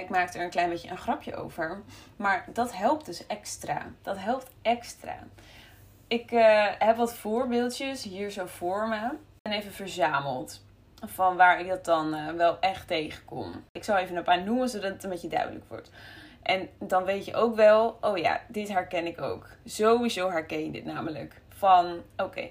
Ik 0.00 0.08
maakte 0.08 0.38
er 0.38 0.44
een 0.44 0.50
klein 0.50 0.70
beetje 0.70 0.90
een 0.90 0.98
grapje 0.98 1.36
over. 1.36 1.82
Maar 2.16 2.44
dat 2.52 2.76
helpt 2.76 3.06
dus 3.06 3.26
extra. 3.26 3.86
Dat 4.02 4.18
helpt 4.18 4.50
extra. 4.62 5.18
Ik 6.06 6.32
uh, 6.32 6.66
heb 6.78 6.96
wat 6.96 7.14
voorbeeldjes 7.14 8.02
hier 8.02 8.30
zo 8.30 8.46
voor 8.46 8.88
me. 8.88 9.10
En 9.42 9.52
even 9.52 9.72
verzameld 9.72 10.62
van 11.06 11.36
waar 11.36 11.60
ik 11.60 11.68
dat 11.68 11.84
dan 11.84 12.14
uh, 12.14 12.30
wel 12.30 12.60
echt 12.60 12.86
tegenkom. 12.86 13.64
Ik 13.72 13.84
zal 13.84 13.96
even 13.96 14.16
een 14.16 14.22
paar 14.22 14.42
noemen 14.42 14.68
zodat 14.68 14.92
het 14.92 15.04
een 15.04 15.10
beetje 15.10 15.28
duidelijk 15.28 15.64
wordt. 15.68 15.90
En 16.48 16.68
dan 16.78 17.04
weet 17.04 17.24
je 17.24 17.34
ook 17.34 17.56
wel, 17.56 17.98
oh 18.00 18.18
ja, 18.18 18.40
dit 18.48 18.68
herken 18.68 19.06
ik 19.06 19.20
ook. 19.20 19.46
Sowieso 19.64 20.30
herken 20.30 20.64
je 20.64 20.70
dit 20.70 20.84
namelijk. 20.84 21.40
Van, 21.48 22.02
oké. 22.16 22.50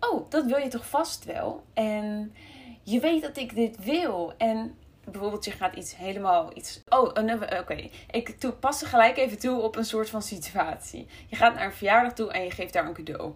Oh, 0.00 0.30
dat 0.30 0.44
wil 0.44 0.58
je 0.58 0.68
toch 0.68 0.86
vast 0.88 1.24
wel? 1.24 1.64
En 1.74 2.34
je 2.82 3.00
weet 3.00 3.22
dat 3.22 3.36
ik 3.36 3.54
dit 3.54 3.84
wil. 3.84 4.34
En 4.36 4.78
bijvoorbeeld, 5.04 5.44
je 5.44 5.50
gaat 5.50 5.74
iets 5.74 5.96
helemaal 5.96 6.56
iets. 6.56 6.80
Oh, 6.88 7.10
oké. 7.60 7.88
Ik 8.10 8.36
pas 8.60 8.82
gelijk 8.82 9.16
even 9.16 9.38
toe 9.38 9.60
op 9.60 9.76
een 9.76 9.84
soort 9.84 10.10
van 10.10 10.22
situatie. 10.22 11.06
Je 11.26 11.36
gaat 11.36 11.54
naar 11.54 11.64
een 11.64 11.72
verjaardag 11.72 12.12
toe 12.12 12.32
en 12.32 12.42
je 12.42 12.50
geeft 12.50 12.72
daar 12.72 12.86
een 12.86 13.04
cadeau. 13.04 13.32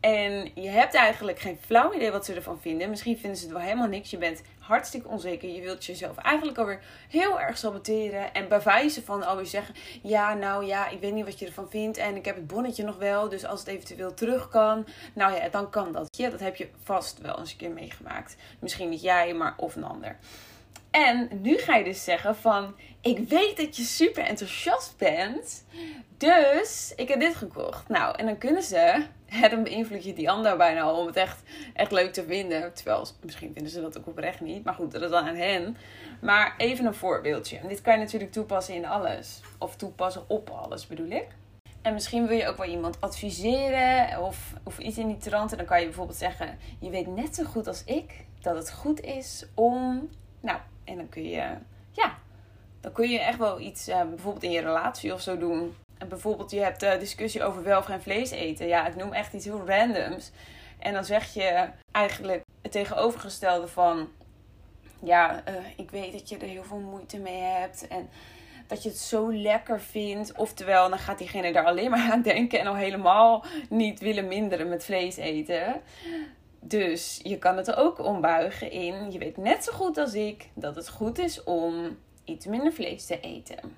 En 0.00 0.50
je 0.54 0.68
hebt 0.68 0.94
eigenlijk 0.94 1.38
geen 1.38 1.58
flauw 1.60 1.92
idee 1.92 2.10
wat 2.10 2.24
ze 2.24 2.34
ervan 2.34 2.60
vinden. 2.60 2.90
Misschien 2.90 3.18
vinden 3.18 3.38
ze 3.38 3.44
het 3.44 3.52
wel 3.52 3.62
helemaal 3.62 3.88
niks. 3.88 4.10
Je 4.10 4.18
bent 4.18 4.42
hartstikke 4.68 5.08
onzeker. 5.08 5.48
Je 5.48 5.60
wilt 5.60 5.84
jezelf 5.84 6.16
eigenlijk 6.16 6.58
alweer 6.58 6.80
heel 7.08 7.40
erg 7.40 7.58
saboteren. 7.58 8.34
En 8.34 8.48
bewijzen 8.48 9.04
van 9.04 9.26
alweer 9.26 9.46
zeggen: 9.46 9.74
Ja, 10.02 10.34
nou 10.34 10.64
ja, 10.64 10.88
ik 10.88 11.00
weet 11.00 11.12
niet 11.12 11.24
wat 11.24 11.38
je 11.38 11.46
ervan 11.46 11.70
vindt. 11.70 11.96
En 11.96 12.16
ik 12.16 12.24
heb 12.24 12.36
het 12.36 12.46
bonnetje 12.46 12.84
nog 12.84 12.96
wel. 12.96 13.28
Dus 13.28 13.44
als 13.44 13.60
het 13.60 13.68
eventueel 13.68 14.14
terug 14.14 14.48
kan. 14.48 14.86
Nou 15.14 15.34
ja, 15.34 15.48
dan 15.48 15.70
kan 15.70 15.92
dat. 15.92 16.16
Ja, 16.16 16.30
dat 16.30 16.40
heb 16.40 16.56
je 16.56 16.68
vast 16.82 17.20
wel 17.20 17.38
eens 17.38 17.50
een 17.50 17.56
keer 17.56 17.70
meegemaakt. 17.70 18.36
Misschien 18.58 18.88
niet 18.88 19.02
jij, 19.02 19.34
maar 19.34 19.54
of 19.56 19.76
een 19.76 19.84
ander. 19.84 20.16
En 20.90 21.28
nu 21.42 21.58
ga 21.58 21.76
je 21.76 21.84
dus 21.84 22.04
zeggen 22.04 22.36
van, 22.36 22.74
ik 23.00 23.28
weet 23.28 23.56
dat 23.56 23.76
je 23.76 23.82
super 23.82 24.24
enthousiast 24.24 24.94
bent, 24.96 25.64
dus 26.16 26.92
ik 26.96 27.08
heb 27.08 27.20
dit 27.20 27.34
gekocht. 27.34 27.88
Nou, 27.88 28.16
en 28.16 28.26
dan 28.26 28.38
kunnen 28.38 28.62
ze, 28.62 29.04
hè, 29.26 29.48
dan 29.48 29.62
beïnvloed 29.62 30.04
je 30.04 30.12
die 30.12 30.30
ander 30.30 30.56
bijna 30.56 30.80
al 30.80 31.00
om 31.00 31.06
het 31.06 31.16
echt, 31.16 31.42
echt 31.74 31.92
leuk 31.92 32.12
te 32.12 32.24
vinden. 32.24 32.74
Terwijl, 32.74 33.06
misschien 33.22 33.52
vinden 33.52 33.72
ze 33.72 33.80
dat 33.80 33.98
ook 33.98 34.06
oprecht 34.06 34.40
niet, 34.40 34.64
maar 34.64 34.74
goed, 34.74 34.92
dat 34.92 35.02
is 35.02 35.10
dan 35.10 35.28
aan 35.28 35.36
hen. 35.36 35.76
Maar 36.20 36.54
even 36.56 36.86
een 36.86 36.94
voorbeeldje. 36.94 37.60
Dit 37.68 37.80
kan 37.80 37.92
je 37.92 37.98
natuurlijk 37.98 38.32
toepassen 38.32 38.74
in 38.74 38.86
alles. 38.86 39.40
Of 39.58 39.76
toepassen 39.76 40.24
op 40.26 40.50
alles 40.50 40.86
bedoel 40.86 41.10
ik. 41.10 41.26
En 41.82 41.94
misschien 41.94 42.26
wil 42.26 42.36
je 42.36 42.48
ook 42.48 42.56
wel 42.56 42.66
iemand 42.66 43.00
adviseren 43.00 44.22
of, 44.22 44.52
of 44.62 44.78
iets 44.78 44.98
in 44.98 45.06
die 45.06 45.16
trant. 45.16 45.50
En 45.50 45.56
dan 45.56 45.66
kan 45.66 45.80
je 45.80 45.86
bijvoorbeeld 45.86 46.18
zeggen: 46.18 46.58
Je 46.80 46.90
weet 46.90 47.06
net 47.06 47.34
zo 47.34 47.44
goed 47.44 47.66
als 47.66 47.84
ik 47.84 48.24
dat 48.40 48.56
het 48.56 48.72
goed 48.72 49.00
is 49.00 49.46
om. 49.54 50.08
Nou, 50.40 50.58
en 50.88 50.96
dan 50.96 51.08
kun 51.08 51.28
je, 51.28 51.44
ja, 51.90 52.18
dan 52.80 52.92
kun 52.92 53.08
je 53.08 53.20
echt 53.20 53.38
wel 53.38 53.60
iets, 53.60 53.88
uh, 53.88 54.02
bijvoorbeeld 54.02 54.44
in 54.44 54.50
je 54.50 54.60
relatie 54.60 55.12
of 55.12 55.20
zo 55.20 55.38
doen. 55.38 55.76
En 55.98 56.08
bijvoorbeeld, 56.08 56.50
je 56.50 56.60
hebt 56.60 56.82
uh, 56.82 56.98
discussie 56.98 57.44
over 57.44 57.62
wel 57.62 57.78
of 57.78 57.84
geen 57.84 58.02
vlees 58.02 58.30
eten. 58.30 58.66
Ja, 58.66 58.86
ik 58.86 58.96
noem 58.96 59.12
echt 59.12 59.32
iets 59.32 59.44
heel 59.44 59.66
randoms. 59.66 60.30
En 60.78 60.92
dan 60.92 61.04
zeg 61.04 61.34
je 61.34 61.68
eigenlijk 61.92 62.42
het 62.62 62.72
tegenovergestelde 62.72 63.68
van, 63.68 64.08
ja, 65.02 65.42
uh, 65.48 65.54
ik 65.76 65.90
weet 65.90 66.12
dat 66.12 66.28
je 66.28 66.36
er 66.36 66.46
heel 66.46 66.64
veel 66.64 66.78
moeite 66.78 67.18
mee 67.18 67.40
hebt. 67.40 67.88
En 67.88 68.08
dat 68.66 68.82
je 68.82 68.88
het 68.88 68.98
zo 68.98 69.32
lekker 69.32 69.80
vindt. 69.80 70.32
Oftewel, 70.36 70.88
dan 70.88 70.98
gaat 70.98 71.18
diegene 71.18 71.52
daar 71.52 71.64
alleen 71.64 71.90
maar 71.90 72.10
aan 72.10 72.22
denken 72.22 72.60
en 72.60 72.66
al 72.66 72.76
helemaal 72.76 73.44
niet 73.68 74.00
willen 74.00 74.28
minderen 74.28 74.68
met 74.68 74.84
vlees 74.84 75.16
eten. 75.16 75.80
Dus 76.60 77.20
je 77.22 77.38
kan 77.38 77.56
het 77.56 77.74
ook 77.74 77.98
ombuigen 77.98 78.70
in. 78.70 79.12
Je 79.12 79.18
weet 79.18 79.36
net 79.36 79.64
zo 79.64 79.72
goed 79.72 79.98
als 79.98 80.14
ik 80.14 80.48
dat 80.54 80.74
het 80.74 80.88
goed 80.88 81.18
is 81.18 81.44
om 81.44 81.98
iets 82.24 82.46
minder 82.46 82.72
vlees 82.72 83.06
te 83.06 83.20
eten. 83.20 83.76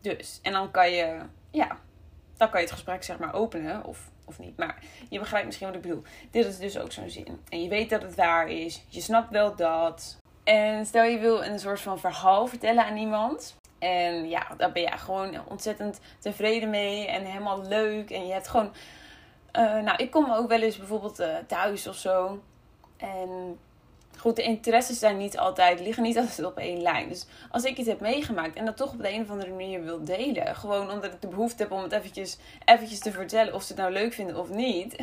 Dus, 0.00 0.38
en 0.42 0.52
dan 0.52 0.70
kan 0.70 0.90
je, 0.90 1.18
ja, 1.50 1.78
dan 2.36 2.50
kan 2.50 2.60
je 2.60 2.66
het 2.66 2.74
gesprek 2.74 3.02
zeg 3.02 3.18
maar 3.18 3.34
openen 3.34 3.84
of, 3.84 4.10
of 4.24 4.38
niet. 4.38 4.56
Maar 4.56 4.82
je 5.08 5.18
begrijpt 5.18 5.46
misschien 5.46 5.66
wat 5.66 5.76
ik 5.76 5.82
bedoel. 5.82 6.02
Dit 6.30 6.46
is 6.46 6.58
dus 6.58 6.78
ook 6.78 6.92
zo'n 6.92 7.10
zin. 7.10 7.40
En 7.48 7.62
je 7.62 7.68
weet 7.68 7.90
dat 7.90 8.02
het 8.02 8.14
waar 8.14 8.48
is. 8.48 8.84
Je 8.88 9.00
snapt 9.00 9.30
wel 9.30 9.56
dat. 9.56 10.16
En 10.44 10.86
stel 10.86 11.04
je 11.04 11.18
wil 11.18 11.44
een 11.44 11.58
soort 11.58 11.80
van 11.80 11.98
verhaal 11.98 12.46
vertellen 12.46 12.84
aan 12.84 12.96
iemand. 12.96 13.56
En 13.78 14.28
ja, 14.28 14.46
daar 14.56 14.72
ben 14.72 14.82
je 14.82 14.98
gewoon 14.98 15.48
ontzettend 15.48 16.00
tevreden 16.18 16.70
mee 16.70 17.06
en 17.06 17.24
helemaal 17.24 17.62
leuk. 17.62 18.10
En 18.10 18.26
je 18.26 18.32
hebt 18.32 18.48
gewoon 18.48 18.72
uh, 19.58 19.82
nou, 19.82 19.96
ik 19.96 20.10
kom 20.10 20.32
ook 20.32 20.48
wel 20.48 20.60
eens 20.60 20.76
bijvoorbeeld 20.76 21.20
uh, 21.20 21.36
thuis 21.46 21.86
of 21.86 21.96
zo. 21.96 22.40
En 22.96 23.58
goed, 24.18 24.36
de 24.36 24.42
interesses 24.42 24.98
zijn 24.98 25.16
niet 25.16 25.38
altijd, 25.38 25.80
liggen 25.80 26.02
niet 26.02 26.18
altijd 26.22 26.44
op 26.44 26.58
één 26.58 26.82
lijn. 26.82 27.08
Dus 27.08 27.26
als 27.50 27.64
ik 27.64 27.76
iets 27.76 27.88
heb 27.88 28.00
meegemaakt 28.00 28.56
en 28.56 28.64
dat 28.64 28.76
toch 28.76 28.92
op 28.92 29.02
de 29.02 29.12
een 29.12 29.22
of 29.22 29.30
andere 29.30 29.50
manier 29.50 29.84
wil 29.84 30.04
delen. 30.04 30.56
Gewoon 30.56 30.90
omdat 30.90 31.12
ik 31.12 31.20
de 31.20 31.28
behoefte 31.28 31.62
heb 31.62 31.72
om 31.72 31.82
het 31.82 31.92
eventjes, 31.92 32.38
eventjes 32.64 32.98
te 32.98 33.12
vertellen 33.12 33.54
of 33.54 33.62
ze 33.62 33.72
het 33.72 33.80
nou 33.80 33.92
leuk 33.92 34.12
vinden 34.12 34.36
of 34.36 34.50
niet. 34.50 34.96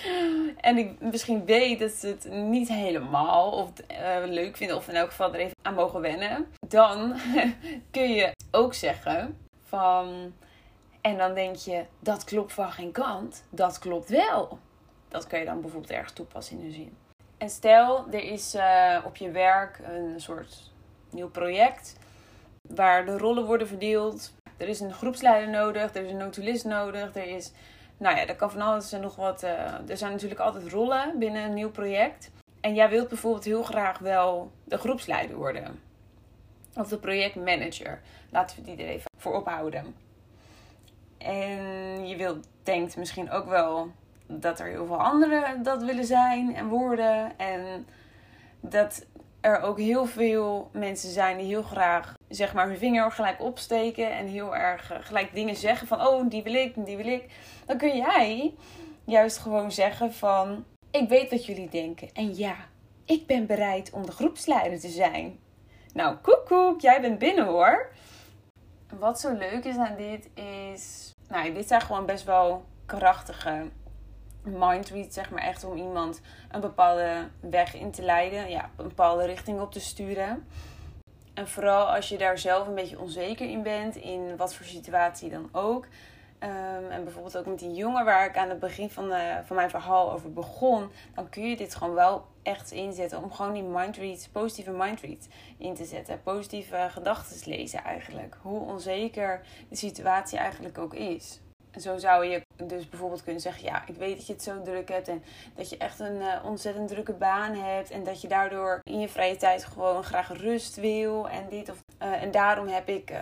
en 0.60 0.78
ik 0.78 1.00
misschien 1.00 1.44
weet 1.44 1.78
dat 1.78 1.90
ze 1.90 2.06
het 2.06 2.30
niet 2.30 2.68
helemaal 2.68 3.50
of 3.50 3.70
uh, 3.90 4.30
leuk 4.30 4.56
vinden 4.56 4.76
of 4.76 4.88
in 4.88 4.94
elk 4.94 5.08
geval 5.08 5.34
er 5.34 5.40
even 5.40 5.56
aan 5.62 5.74
mogen 5.74 6.00
wennen. 6.00 6.46
Dan 6.68 7.14
kun 7.90 8.12
je 8.12 8.32
ook 8.50 8.74
zeggen 8.74 9.38
van 9.68 10.32
en 11.02 11.18
dan 11.18 11.34
denk 11.34 11.56
je, 11.56 11.84
dat 11.98 12.24
klopt 12.24 12.52
van 12.52 12.72
geen 12.72 12.92
kant. 12.92 13.44
Dat 13.50 13.78
klopt 13.78 14.08
wel. 14.08 14.58
Dat 15.08 15.26
kun 15.26 15.38
je 15.38 15.44
dan 15.44 15.60
bijvoorbeeld 15.60 15.92
ergens 15.92 16.12
toepassen 16.12 16.58
in 16.58 16.64
een 16.64 16.72
zin. 16.72 16.96
En 17.38 17.50
stel, 17.50 18.06
er 18.10 18.22
is 18.22 18.54
uh, 18.54 18.98
op 19.04 19.16
je 19.16 19.30
werk 19.30 19.80
een 19.84 20.20
soort 20.20 20.70
nieuw 21.10 21.30
project 21.30 21.96
waar 22.68 23.04
de 23.04 23.18
rollen 23.18 23.44
worden 23.46 23.66
verdeeld. 23.66 24.32
Er 24.56 24.68
is 24.68 24.80
een 24.80 24.92
groepsleider 24.92 25.50
nodig, 25.50 25.94
er 25.94 26.04
is 26.04 26.10
een 26.10 26.16
notulist 26.16 26.64
nodig, 26.64 27.16
er 27.16 27.26
is, 27.26 27.52
nou 27.96 28.16
ja, 28.16 28.26
er 28.26 28.36
kan 28.36 28.50
van 28.50 28.60
alles 28.60 28.92
en 28.92 29.00
nog 29.00 29.16
wat. 29.16 29.42
Uh, 29.42 29.88
er 29.88 29.96
zijn 29.96 30.12
natuurlijk 30.12 30.40
altijd 30.40 30.72
rollen 30.72 31.18
binnen 31.18 31.44
een 31.44 31.54
nieuw 31.54 31.70
project. 31.70 32.30
En 32.60 32.74
jij 32.74 32.88
wilt 32.88 33.08
bijvoorbeeld 33.08 33.44
heel 33.44 33.62
graag 33.62 33.98
wel 33.98 34.52
de 34.64 34.78
groepsleider 34.78 35.36
worden. 35.36 35.80
Of 36.74 36.88
de 36.88 36.98
projectmanager. 36.98 38.00
Laten 38.30 38.56
we 38.56 38.62
die 38.62 38.84
er 38.84 38.90
even 38.90 39.10
voor 39.18 39.34
ophouden. 39.34 39.94
En 41.24 42.06
je 42.08 42.16
wilt, 42.16 42.48
denkt 42.62 42.96
misschien 42.96 43.30
ook 43.30 43.46
wel 43.46 43.90
dat 44.26 44.60
er 44.60 44.66
heel 44.66 44.86
veel 44.86 45.02
anderen 45.02 45.62
dat 45.62 45.82
willen 45.82 46.04
zijn 46.04 46.56
en 46.56 46.68
worden. 46.68 47.38
En 47.38 47.86
dat 48.60 49.04
er 49.42 49.60
ook 49.60 49.78
heel 49.78 50.06
veel 50.06 50.70
mensen 50.72 51.10
zijn 51.10 51.36
die 51.36 51.46
heel 51.46 51.62
graag 51.62 52.14
zeg 52.28 52.54
maar 52.54 52.68
hun 52.68 52.78
vinger 52.78 53.10
gelijk 53.10 53.40
opsteken 53.40 54.12
en 54.12 54.26
heel 54.26 54.56
erg 54.56 54.92
eh, 54.92 54.98
gelijk 55.00 55.34
dingen 55.34 55.56
zeggen 55.56 55.86
van 55.86 56.06
oh 56.06 56.30
die 56.30 56.42
wil 56.42 56.54
ik, 56.54 56.86
die 56.86 56.96
wil 56.96 57.06
ik. 57.06 57.26
Dan 57.66 57.76
kun 57.76 57.96
jij 57.96 58.54
juist 59.04 59.38
gewoon 59.38 59.72
zeggen 59.72 60.12
van 60.12 60.64
ik 60.90 61.08
weet 61.08 61.30
wat 61.30 61.46
jullie 61.46 61.68
denken 61.68 62.08
en 62.12 62.36
ja, 62.36 62.56
ik 63.04 63.26
ben 63.26 63.46
bereid 63.46 63.90
om 63.90 64.06
de 64.06 64.12
groepsleider 64.12 64.80
te 64.80 64.88
zijn. 64.88 65.38
Nou, 65.94 66.16
koekoek, 66.16 66.80
jij 66.80 67.00
bent 67.00 67.18
binnen 67.18 67.46
hoor. 67.46 67.92
Wat 68.98 69.20
zo 69.20 69.32
leuk 69.32 69.64
is 69.64 69.76
aan 69.76 69.96
dit 69.96 70.28
is, 70.72 71.01
nou, 71.32 71.52
dit 71.52 71.68
zijn 71.68 71.80
gewoon 71.80 72.06
best 72.06 72.24
wel 72.24 72.64
krachtige 72.86 73.70
mindread, 74.42 75.12
zeg 75.12 75.30
maar 75.30 75.42
echt 75.42 75.64
om 75.64 75.76
iemand 75.76 76.20
een 76.50 76.60
bepaalde 76.60 77.28
weg 77.40 77.74
in 77.74 77.90
te 77.90 78.02
leiden, 78.02 78.50
ja, 78.50 78.70
een 78.76 78.88
bepaalde 78.88 79.24
richting 79.24 79.60
op 79.60 79.72
te 79.72 79.80
sturen. 79.80 80.46
En 81.34 81.48
vooral 81.48 81.94
als 81.94 82.08
je 82.08 82.18
daar 82.18 82.38
zelf 82.38 82.66
een 82.66 82.74
beetje 82.74 83.00
onzeker 83.00 83.48
in 83.48 83.62
bent, 83.62 83.96
in 83.96 84.36
wat 84.36 84.54
voor 84.54 84.66
situatie 84.66 85.30
dan 85.30 85.48
ook. 85.52 85.86
Ehm, 86.42 86.90
en 86.90 87.04
bijvoorbeeld 87.04 87.36
ook 87.36 87.46
met 87.46 87.58
die 87.58 87.74
jongen 87.74 88.04
waar 88.04 88.26
ik 88.26 88.36
aan 88.36 88.48
het 88.48 88.58
begin 88.58 88.90
van, 88.90 89.08
de, 89.08 89.40
van 89.44 89.56
mijn 89.56 89.70
verhaal 89.70 90.12
over 90.12 90.32
begon, 90.32 90.90
dan 91.14 91.28
kun 91.28 91.48
je 91.48 91.56
dit 91.56 91.74
gewoon 91.74 91.94
wel 91.94 92.26
echt 92.42 92.70
inzetten 92.70 93.22
om 93.22 93.32
gewoon 93.32 93.52
die 93.52 93.62
mindreads, 93.62 94.28
positieve 94.28 94.70
mindreads 94.70 95.26
in 95.58 95.74
te 95.74 95.84
zetten. 95.84 96.22
Positieve 96.22 96.86
gedachten 96.90 97.50
lezen 97.50 97.84
eigenlijk. 97.84 98.36
Hoe 98.40 98.60
onzeker 98.60 99.40
de 99.68 99.76
situatie 99.76 100.38
eigenlijk 100.38 100.78
ook 100.78 100.94
is. 100.94 101.40
En 101.70 101.80
zo 101.80 101.98
zou 101.98 102.24
je 102.24 102.42
dus 102.56 102.88
bijvoorbeeld 102.88 103.22
kunnen 103.22 103.42
zeggen: 103.42 103.64
Ja, 103.64 103.82
ik 103.86 103.94
weet 103.94 104.16
dat 104.16 104.26
je 104.26 104.32
het 104.32 104.42
zo 104.42 104.62
druk 104.62 104.88
hebt. 104.88 105.08
En 105.08 105.22
dat 105.54 105.70
je 105.70 105.76
echt 105.76 106.00
een 106.00 106.16
uh, 106.16 106.44
ontzettend 106.44 106.88
drukke 106.88 107.12
baan 107.12 107.54
hebt. 107.54 107.90
En 107.90 108.04
dat 108.04 108.20
je 108.20 108.28
daardoor 108.28 108.80
in 108.82 109.00
je 109.00 109.08
vrije 109.08 109.36
tijd 109.36 109.64
gewoon 109.64 110.04
graag 110.04 110.28
rust 110.28 110.76
wil. 110.76 111.28
En 111.28 111.48
dit 111.48 111.70
of. 111.70 111.84
En 111.98 112.30
daarom 112.30 112.66
heb 112.66 112.88
ik 112.88 113.12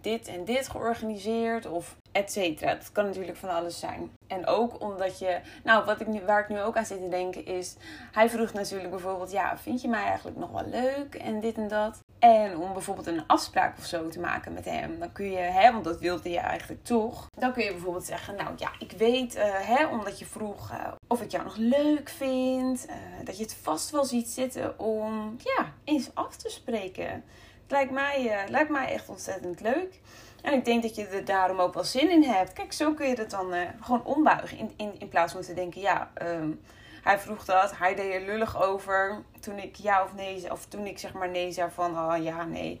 dit 0.00 0.28
en 0.28 0.44
dit 0.44 0.68
georganiseerd. 0.68 1.66
Of 1.66 1.96
et. 2.16 2.60
Dat 2.60 2.92
kan 2.92 3.04
natuurlijk 3.04 3.36
van 3.36 3.48
alles 3.48 3.78
zijn. 3.78 4.10
En 4.26 4.46
ook 4.46 4.80
omdat 4.80 5.18
je. 5.18 5.40
Nou, 5.64 5.84
wat 5.84 6.00
ik 6.00 6.06
nu, 6.06 6.20
waar 6.26 6.40
ik 6.40 6.48
nu 6.48 6.60
ook 6.60 6.76
aan 6.76 6.86
zit 6.86 7.02
te 7.02 7.08
denken 7.08 7.46
is. 7.46 7.76
Hij 8.12 8.30
vroeg 8.30 8.52
natuurlijk 8.52 8.90
bijvoorbeeld: 8.90 9.30
Ja, 9.30 9.58
vind 9.58 9.82
je 9.82 9.88
mij 9.88 10.04
eigenlijk 10.04 10.36
nog 10.36 10.50
wel 10.50 10.66
leuk? 10.66 11.14
En 11.14 11.40
dit 11.40 11.56
en 11.56 11.68
dat. 11.68 12.04
En 12.18 12.56
om 12.58 12.72
bijvoorbeeld 12.72 13.06
een 13.06 13.26
afspraak 13.26 13.78
of 13.78 13.84
zo 13.84 14.08
te 14.08 14.20
maken 14.20 14.52
met 14.52 14.64
hem, 14.64 14.98
dan 14.98 15.12
kun 15.12 15.30
je, 15.30 15.38
hè, 15.38 15.72
want 15.72 15.84
dat 15.84 16.00
wilde 16.00 16.30
je 16.30 16.38
eigenlijk 16.38 16.84
toch, 16.84 17.26
dan 17.38 17.52
kun 17.52 17.64
je 17.64 17.70
bijvoorbeeld 17.70 18.04
zeggen: 18.04 18.36
Nou 18.36 18.54
ja, 18.56 18.70
ik 18.78 18.92
weet, 18.92 19.36
uh, 19.36 19.42
hè, 19.44 19.86
omdat 19.86 20.18
je 20.18 20.26
vroeg 20.26 20.70
uh, 20.72 20.92
of 21.08 21.22
ik 21.22 21.30
jou 21.30 21.44
nog 21.44 21.56
leuk 21.56 22.08
vind, 22.08 22.86
uh, 22.88 22.94
dat 23.24 23.36
je 23.36 23.42
het 23.42 23.54
vast 23.54 23.90
wel 23.90 24.04
ziet 24.04 24.28
zitten 24.28 24.78
om 24.78 25.36
ja, 25.38 25.72
eens 25.84 26.10
af 26.14 26.36
te 26.36 26.50
spreken. 26.50 27.24
Lijkt 27.68 27.90
mij, 27.90 28.44
lijkt 28.48 28.70
mij 28.70 28.92
echt 28.92 29.08
ontzettend 29.08 29.60
leuk. 29.60 30.00
En 30.42 30.52
ik 30.52 30.64
denk 30.64 30.82
dat 30.82 30.94
je 30.94 31.06
er 31.06 31.24
daarom 31.24 31.58
ook 31.58 31.74
wel 31.74 31.84
zin 31.84 32.10
in 32.10 32.22
hebt. 32.22 32.52
Kijk, 32.52 32.72
zo 32.72 32.94
kun 32.94 33.08
je 33.08 33.14
het 33.14 33.30
dan 33.30 33.54
gewoon 33.80 34.04
ombuigen. 34.04 34.58
In, 34.58 34.72
in, 34.76 34.94
in 34.98 35.08
plaats 35.08 35.32
van 35.32 35.42
te 35.42 35.54
denken: 35.54 35.80
Ja, 35.80 36.10
um, 36.22 36.60
hij 37.06 37.18
vroeg 37.18 37.44
dat, 37.44 37.78
hij 37.78 37.94
deed 37.94 38.14
er 38.14 38.20
lullig 38.20 38.62
over. 38.62 39.22
Toen 39.40 39.58
ik 39.58 39.76
ja 39.76 40.04
of 40.04 40.14
nee, 40.14 40.50
of 40.50 40.66
toen 40.66 40.86
ik 40.86 40.98
zeg 40.98 41.12
maar 41.12 41.28
nee 41.28 41.52
zei 41.52 41.70
van 41.70 41.98
oh 41.98 42.22
ja, 42.22 42.44
nee, 42.44 42.80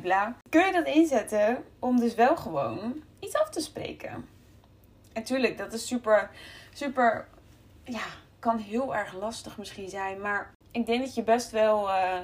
bla. 0.00 0.36
Kun 0.48 0.66
je 0.66 0.72
dat 0.72 0.86
inzetten 0.86 1.64
om 1.78 2.00
dus 2.00 2.14
wel 2.14 2.36
gewoon 2.36 3.02
iets 3.20 3.36
af 3.36 3.50
te 3.50 3.60
spreken? 3.60 4.28
En 5.12 5.22
tuurlijk, 5.22 5.58
dat 5.58 5.72
is 5.72 5.86
super, 5.86 6.30
super, 6.72 7.28
ja, 7.84 8.04
kan 8.38 8.58
heel 8.58 8.94
erg 8.94 9.14
lastig 9.14 9.58
misschien 9.58 9.88
zijn. 9.88 10.20
Maar 10.20 10.52
ik 10.70 10.86
denk 10.86 11.04
dat 11.04 11.14
je 11.14 11.22
best 11.22 11.50
wel 11.50 11.88
uh, 11.88 12.18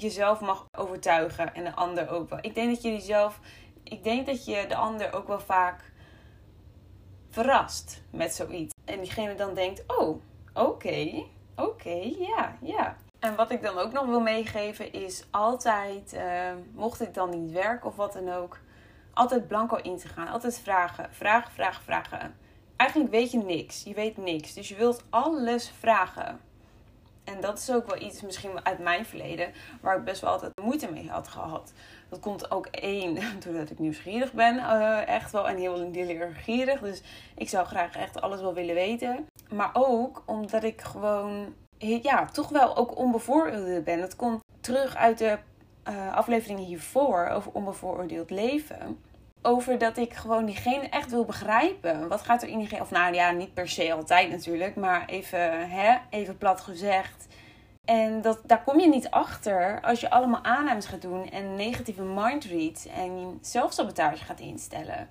jezelf 0.00 0.40
mag 0.40 0.66
overtuigen 0.78 1.54
en 1.54 1.64
de 1.64 1.74
ander 1.74 2.10
ook 2.10 2.28
wel. 2.28 2.38
Ik 2.42 2.54
denk 2.54 2.74
dat 2.74 2.82
je 2.82 2.92
jezelf, 2.92 3.40
ik 3.82 4.04
denk 4.04 4.26
dat 4.26 4.44
je 4.44 4.64
de 4.68 4.76
ander 4.76 5.12
ook 5.12 5.26
wel 5.26 5.40
vaak 5.40 5.92
verrast 7.30 8.02
met 8.10 8.34
zoiets. 8.34 8.74
En 8.84 9.00
diegene 9.00 9.34
dan 9.34 9.54
denkt, 9.54 9.84
oh, 9.86 10.20
Oké, 10.56 11.24
oké, 11.56 12.12
ja, 12.18 12.56
ja. 12.60 12.96
En 13.18 13.34
wat 13.34 13.50
ik 13.50 13.62
dan 13.62 13.78
ook 13.78 13.92
nog 13.92 14.06
wil 14.06 14.20
meegeven 14.20 14.92
is 14.92 15.24
altijd, 15.30 16.14
uh, 16.14 16.52
mocht 16.74 17.00
ik 17.00 17.14
dan 17.14 17.30
niet 17.30 17.52
werken 17.52 17.88
of 17.88 17.96
wat 17.96 18.12
dan 18.12 18.32
ook, 18.32 18.58
altijd 19.12 19.48
blanco 19.48 19.76
in 19.76 19.96
te 19.96 20.08
gaan. 20.08 20.28
Altijd 20.28 20.60
vragen, 20.60 21.14
vragen, 21.14 21.52
vragen, 21.52 21.82
vragen. 21.82 22.36
Eigenlijk 22.76 23.10
weet 23.10 23.30
je 23.30 23.38
niks. 23.38 23.82
Je 23.82 23.94
weet 23.94 24.16
niks. 24.16 24.54
Dus 24.54 24.68
je 24.68 24.76
wilt 24.76 25.04
alles 25.10 25.72
vragen. 25.78 26.40
En 27.26 27.40
dat 27.40 27.58
is 27.58 27.70
ook 27.70 27.86
wel 27.86 28.02
iets 28.02 28.22
misschien 28.22 28.64
uit 28.64 28.78
mijn 28.78 29.06
verleden 29.06 29.52
waar 29.80 29.96
ik 29.96 30.04
best 30.04 30.20
wel 30.20 30.30
altijd 30.30 30.52
moeite 30.62 30.92
mee 30.92 31.10
had 31.10 31.28
gehad. 31.28 31.72
Dat 32.08 32.20
komt 32.20 32.50
ook 32.50 32.66
één, 32.66 33.18
doordat 33.44 33.70
ik 33.70 33.78
nieuwsgierig 33.78 34.32
ben, 34.32 34.56
uh, 34.56 35.08
echt 35.08 35.32
wel 35.32 35.48
en 35.48 35.56
heel 35.56 35.90
leergierig. 35.92 36.80
Dus 36.80 37.02
ik 37.34 37.48
zou 37.48 37.66
graag 37.66 37.96
echt 37.96 38.20
alles 38.20 38.40
wel 38.40 38.54
willen 38.54 38.74
weten. 38.74 39.26
Maar 39.50 39.70
ook 39.72 40.22
omdat 40.26 40.64
ik 40.64 40.80
gewoon, 40.80 41.54
ja, 41.78 42.24
toch 42.24 42.48
wel 42.48 42.76
ook 42.76 42.96
onbevooroordeeld 42.96 43.84
ben. 43.84 44.00
Dat 44.00 44.16
komt 44.16 44.42
terug 44.60 44.96
uit 44.96 45.18
de 45.18 45.38
uh, 45.88 46.14
afleveringen 46.14 46.64
hiervoor 46.64 47.26
over 47.26 47.52
onbevooroordeeld 47.52 48.30
leven. 48.30 48.98
Over 49.46 49.78
dat 49.78 49.96
ik 49.96 50.14
gewoon 50.14 50.44
diegene 50.44 50.88
echt 50.88 51.10
wil 51.10 51.24
begrijpen. 51.24 52.08
Wat 52.08 52.22
gaat 52.22 52.42
er 52.42 52.48
in 52.48 52.58
diegene... 52.58 52.80
Of 52.80 52.90
nou 52.90 53.14
ja, 53.14 53.30
niet 53.30 53.54
per 53.54 53.68
se 53.68 53.92
altijd 53.92 54.30
natuurlijk. 54.30 54.76
Maar 54.76 55.04
even, 55.06 55.70
hè, 55.70 55.96
even 56.10 56.38
plat 56.38 56.60
gezegd. 56.60 57.26
En 57.84 58.22
dat, 58.22 58.40
daar 58.44 58.62
kom 58.64 58.80
je 58.80 58.88
niet 58.88 59.10
achter 59.10 59.80
als 59.82 60.00
je 60.00 60.10
allemaal 60.10 60.44
aannames 60.44 60.86
gaat 60.86 61.02
doen 61.02 61.30
en 61.30 61.56
negatieve 61.56 62.02
mindreads 62.02 62.86
en 62.86 63.38
zelfsabotage 63.40 64.24
gaat 64.24 64.40
instellen. 64.40 65.08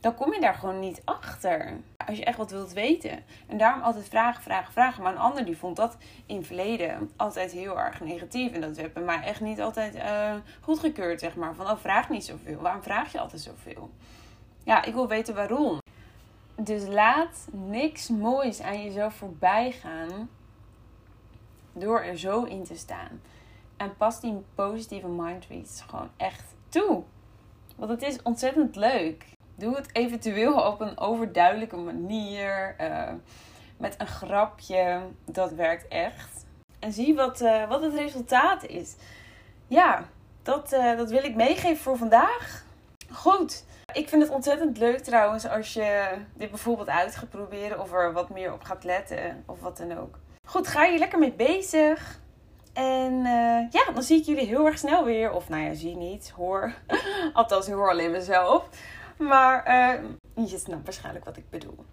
Dan 0.00 0.14
kom 0.14 0.32
je 0.32 0.40
daar 0.40 0.54
gewoon 0.54 0.80
niet 0.80 1.02
achter. 1.04 1.76
Als 2.06 2.18
je 2.18 2.24
echt 2.24 2.36
wat 2.36 2.50
wilt 2.50 2.72
weten. 2.72 3.24
En 3.46 3.58
daarom 3.58 3.82
altijd 3.82 4.08
vragen, 4.08 4.42
vragen, 4.42 4.72
vragen. 4.72 5.02
Maar 5.02 5.12
een 5.12 5.18
ander 5.18 5.44
die 5.44 5.56
vond 5.56 5.76
dat 5.76 5.96
in 6.26 6.36
het 6.36 6.46
verleden 6.46 7.10
altijd 7.16 7.52
heel 7.52 7.78
erg 7.78 8.00
negatief. 8.00 8.52
En 8.52 8.60
dat 8.60 8.76
werd 8.76 8.92
bij 8.92 9.02
mij 9.02 9.22
echt 9.22 9.40
niet 9.40 9.60
altijd 9.60 9.94
uh, 9.94 10.34
goedgekeurd, 10.60 11.20
zeg 11.20 11.36
maar. 11.36 11.54
Van, 11.54 11.70
oh, 11.70 11.76
vraag 11.78 12.08
niet 12.08 12.24
zoveel. 12.24 12.60
Waarom 12.60 12.82
vraag 12.82 13.12
je 13.12 13.20
altijd 13.20 13.42
zoveel? 13.42 13.90
Ja, 14.64 14.84
ik 14.84 14.94
wil 14.94 15.08
weten 15.08 15.34
waarom. 15.34 15.78
Dus 16.54 16.86
laat 16.86 17.48
niks 17.52 18.08
moois 18.08 18.60
aan 18.60 18.82
jezelf 18.82 19.14
voorbij 19.14 19.72
gaan 19.72 20.28
door 21.72 22.00
er 22.00 22.18
zo 22.18 22.42
in 22.42 22.64
te 22.64 22.76
staan. 22.76 23.20
En 23.76 23.96
pas 23.96 24.20
die 24.20 24.44
positieve 24.54 25.08
mindreads 25.08 25.80
gewoon 25.80 26.10
echt 26.16 26.44
toe. 26.68 27.02
Want 27.76 27.90
het 27.90 28.02
is 28.02 28.22
ontzettend 28.22 28.76
leuk. 28.76 29.24
Doe 29.58 29.76
het 29.76 29.88
eventueel 29.92 30.54
op 30.54 30.80
een 30.80 30.98
overduidelijke 30.98 31.76
manier. 31.76 32.76
Uh, 32.80 33.12
met 33.76 33.94
een 33.98 34.06
grapje. 34.06 35.00
Dat 35.24 35.52
werkt 35.52 35.88
echt. 35.88 36.46
En 36.78 36.92
zie 36.92 37.14
wat, 37.14 37.40
uh, 37.40 37.68
wat 37.68 37.82
het 37.82 37.94
resultaat 37.94 38.64
is. 38.64 38.94
Ja, 39.66 40.04
dat, 40.42 40.72
uh, 40.72 40.96
dat 40.96 41.10
wil 41.10 41.24
ik 41.24 41.34
meegeven 41.34 41.76
voor 41.82 41.96
vandaag. 41.96 42.64
Goed. 43.12 43.64
Ik 43.92 44.08
vind 44.08 44.22
het 44.22 44.30
ontzettend 44.30 44.78
leuk 44.78 44.98
trouwens 44.98 45.48
als 45.48 45.72
je 45.72 46.18
dit 46.34 46.50
bijvoorbeeld 46.50 46.88
uit 46.88 47.16
gaat 47.16 47.30
proberen. 47.30 47.80
Of 47.80 47.92
er 47.92 48.12
wat 48.12 48.30
meer 48.30 48.52
op 48.52 48.62
gaat 48.62 48.84
letten. 48.84 49.42
Of 49.46 49.60
wat 49.60 49.76
dan 49.76 49.98
ook. 49.98 50.18
Goed, 50.48 50.68
ga 50.68 50.84
je 50.84 50.98
lekker 50.98 51.18
mee 51.18 51.32
bezig. 51.32 52.20
En 52.72 53.22
ja, 53.70 53.92
dan 53.94 54.02
zie 54.02 54.20
ik 54.20 54.26
jullie 54.26 54.46
heel 54.46 54.66
erg 54.66 54.78
snel 54.78 55.04
weer. 55.04 55.32
Of 55.32 55.48
nou 55.48 55.62
ja, 55.62 55.74
zie 55.74 55.96
niet, 55.96 56.32
hoor. 56.36 56.72
Althans, 57.32 57.68
hoor 57.68 57.90
alleen 57.90 58.10
mezelf. 58.10 58.68
Maar 59.18 59.68
uh, 59.68 60.46
je 60.48 60.58
snapt 60.58 60.84
waarschijnlijk 60.84 61.24
wat 61.24 61.36
ik 61.36 61.50
bedoel. 61.50 61.84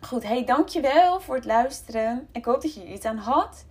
Goed, 0.00 0.22
hey, 0.22 0.44
dankjewel 0.44 1.20
voor 1.20 1.34
het 1.34 1.44
luisteren. 1.44 2.28
Ik 2.32 2.44
hoop 2.44 2.62
dat 2.62 2.74
je 2.74 2.80
er 2.80 2.92
iets 2.92 3.04
aan 3.04 3.16
had. 3.16 3.64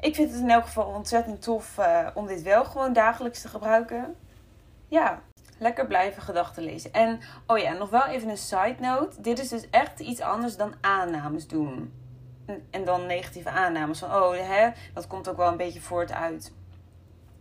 Ik 0.00 0.14
vind 0.14 0.30
het 0.30 0.40
in 0.40 0.50
elk 0.50 0.64
geval 0.64 0.86
ontzettend 0.86 1.42
tof 1.42 1.78
uh, 1.78 2.08
om 2.14 2.26
dit 2.26 2.42
wel 2.42 2.64
gewoon 2.64 2.92
dagelijks 2.92 3.42
te 3.42 3.48
gebruiken. 3.48 4.16
Ja, 4.88 5.22
lekker 5.58 5.86
blijven 5.86 6.22
gedachten 6.22 6.62
lezen. 6.62 6.92
En, 6.92 7.20
oh 7.46 7.58
ja, 7.58 7.72
nog 7.72 7.90
wel 7.90 8.04
even 8.04 8.28
een 8.28 8.36
side 8.36 8.76
note. 8.80 9.20
Dit 9.20 9.38
is 9.38 9.48
dus 9.48 9.70
echt 9.70 10.00
iets 10.00 10.20
anders 10.20 10.56
dan 10.56 10.74
aannames 10.80 11.46
doen 11.46 11.92
en 12.70 12.84
dan 12.84 13.06
negatieve 13.06 13.50
aannames 13.50 13.98
van, 13.98 14.14
oh, 14.14 14.36
hè, 14.36 14.70
dat 14.94 15.06
komt 15.06 15.28
ook 15.28 15.36
wel 15.36 15.48
een 15.48 15.56
beetje 15.56 15.80
voort 15.80 16.12
uit 16.12 16.52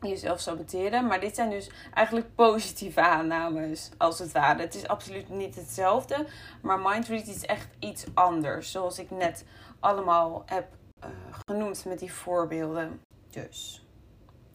jezelf 0.10 0.39
saboteren. 0.39 1.08
Maar 1.08 1.20
dit 1.20 1.36
zijn 1.36 1.50
dus 1.50 1.70
eigenlijk 1.94 2.36
positieve 2.36 3.02
aannames, 3.02 3.89
als 3.98 4.20
het 4.20 4.32
ware. 4.32 4.62
Het 4.62 4.76
is 4.76 4.88
absoluut 4.88 5.30
niet 5.30 5.56
hetzelfde, 5.56 6.26
maar 6.62 6.80
mindread 6.80 7.28
is 7.28 7.46
echt 7.46 7.68
iets 7.80 8.06
anders. 8.13 8.72
Zoals 8.72 9.00
ik 9.00 9.12
net 9.12 9.46
allemaal 9.80 10.44
heb 10.46 10.68
uh, 11.04 11.10
genoemd 11.46 11.86
met 11.86 12.00
die 12.00 12.13
voorbeelden. 12.13 13.02
Dus. 13.30 13.86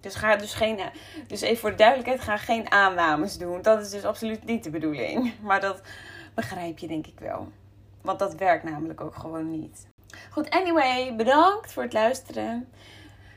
Dus 0.01 0.15
ga 0.15 0.37
dus 0.37 0.55
geen. 0.55 0.81
Dus 1.27 1.41
even 1.41 1.59
voor 1.59 1.71
de 1.71 1.77
duidelijkheid, 1.77 2.21
ga 2.21 2.37
geen 2.37 2.71
aannames 2.71 3.39
doen. 3.39 3.63
Dat 3.63 3.81
is 3.81 3.91
dus 3.91 4.05
absoluut 4.05 4.45
niet 4.45 4.65
de 4.65 4.71
bedoeling. 4.71 5.33
Maar 5.43 5.61
dat 5.61 5.81
begrijp 6.35 6.79
je 6.79 6.87
denk 6.87 7.07
ik 7.07 7.19
wel. 7.19 7.49
Want 8.03 8.19
dat 8.19 8.35
werkt 8.35 8.65
namelijk 8.65 9.01
ook 9.01 9.15
gewoon 9.15 9.51
niet. 9.51 9.87
Goed, 10.31 10.51
anyway, 10.51 11.17
bedankt 11.17 11.73
voor 11.73 11.83
het 11.83 11.93
luisteren. 11.93 12.69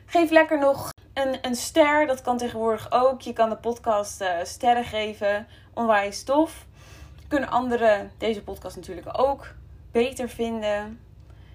Geef 0.05 0.29
lekker 0.29 0.59
nog 0.59 0.89
een, 1.13 1.37
een 1.41 1.55
ster. 1.55 2.07
Dat 2.07 2.21
kan 2.21 2.37
tegenwoordig 2.37 2.91
ook. 2.91 3.21
Je 3.21 3.33
kan 3.33 3.49
de 3.49 3.55
podcast 3.55 4.21
uh, 4.21 4.29
sterren 4.43 4.85
geven. 4.85 5.47
Onwijs 5.73 6.23
tof. 6.23 6.65
Kunnen 7.27 7.49
anderen 7.49 8.11
deze 8.17 8.43
podcast 8.43 8.75
natuurlijk 8.75 9.19
ook 9.19 9.53
beter 9.91 10.29
vinden. 10.29 10.99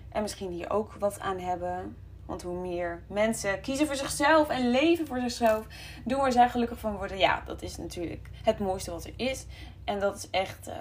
En 0.09 0.23
misschien 0.23 0.51
hier 0.51 0.71
ook 0.71 0.95
wat 0.99 1.21
aan 1.21 1.39
hebben. 1.39 1.97
Want 2.27 2.43
hoe 2.43 2.59
meer 2.59 3.03
mensen 3.09 3.61
kiezen 3.61 3.87
voor 3.87 3.97
zichzelf 3.97 4.49
en 4.49 4.71
leven 4.71 5.07
voor 5.07 5.21
zichzelf, 5.21 5.67
doen 6.05 6.21
waar 6.21 6.33
zij 6.33 6.49
gelukkig 6.49 6.79
van 6.79 6.97
worden. 6.97 7.19
Ja, 7.19 7.43
dat 7.47 7.63
is 7.63 7.77
natuurlijk 7.77 8.31
het 8.43 8.59
mooiste 8.59 8.91
wat 8.91 9.05
er 9.05 9.13
is. 9.17 9.47
En 9.85 10.01
dat 10.01 10.17
is 10.17 10.31
echt, 10.31 10.69
uh, 10.69 10.75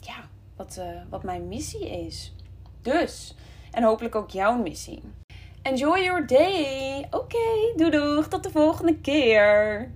ja, 0.00 0.14
wat, 0.56 0.76
uh, 0.78 0.84
wat 1.10 1.22
mijn 1.22 1.48
missie 1.48 1.90
is. 2.06 2.34
Dus, 2.82 3.34
en 3.70 3.82
hopelijk 3.82 4.14
ook 4.14 4.30
jouw 4.30 4.56
missie. 4.56 5.02
Enjoy 5.64 6.02
your 6.02 6.26
day. 6.26 7.06
Oké, 7.10 7.16
okay, 7.16 7.72
doei 7.76 7.90
doeg. 7.90 8.28
Tot 8.28 8.42
de 8.42 8.50
volgende 8.50 9.00
keer. 9.00 9.90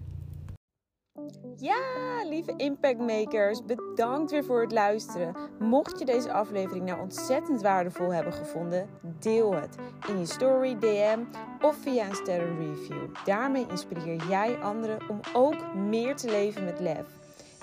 Ja, 1.57 2.24
lieve 2.28 2.54
impactmakers, 2.57 3.64
bedankt 3.64 4.31
weer 4.31 4.44
voor 4.44 4.61
het 4.61 4.72
luisteren. 4.72 5.37
Mocht 5.59 5.98
je 5.98 6.04
deze 6.04 6.33
aflevering 6.33 6.85
nou 6.85 7.00
ontzettend 7.00 7.62
waardevol 7.62 8.12
hebben 8.12 8.33
gevonden, 8.33 8.88
deel 9.02 9.54
het 9.54 9.76
in 10.09 10.18
je 10.18 10.26
story, 10.26 10.78
DM 10.78 11.18
of 11.61 11.76
via 11.76 12.07
een 12.07 12.14
sterrenreview. 12.14 13.14
Daarmee 13.24 13.66
inspireer 13.70 14.26
jij 14.28 14.59
anderen 14.59 14.98
om 15.09 15.20
ook 15.33 15.74
meer 15.74 16.16
te 16.16 16.31
leven 16.31 16.64
met 16.64 16.81
lef. 16.81 17.17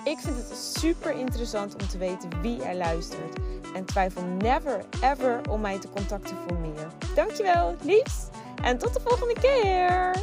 Ik 0.06 0.18
vind 0.18 0.36
het 0.36 0.58
super 0.78 1.18
interessant 1.18 1.74
om 1.74 1.88
te 1.88 1.98
weten 1.98 2.40
wie 2.40 2.62
er 2.62 2.74
luistert. 2.74 3.38
En 3.74 3.84
twijfel 3.84 4.22
never 4.22 4.84
ever 5.02 5.40
om 5.50 5.60
mij 5.60 5.78
te 5.78 5.88
contacten 5.88 6.36
voor 6.36 6.58
meer. 6.58 6.86
Dankjewel, 7.14 7.76
liefs. 7.82 8.28
En 8.62 8.78
tot 8.78 8.94
de 8.94 9.00
volgende 9.04 9.34
keer. 9.40 10.14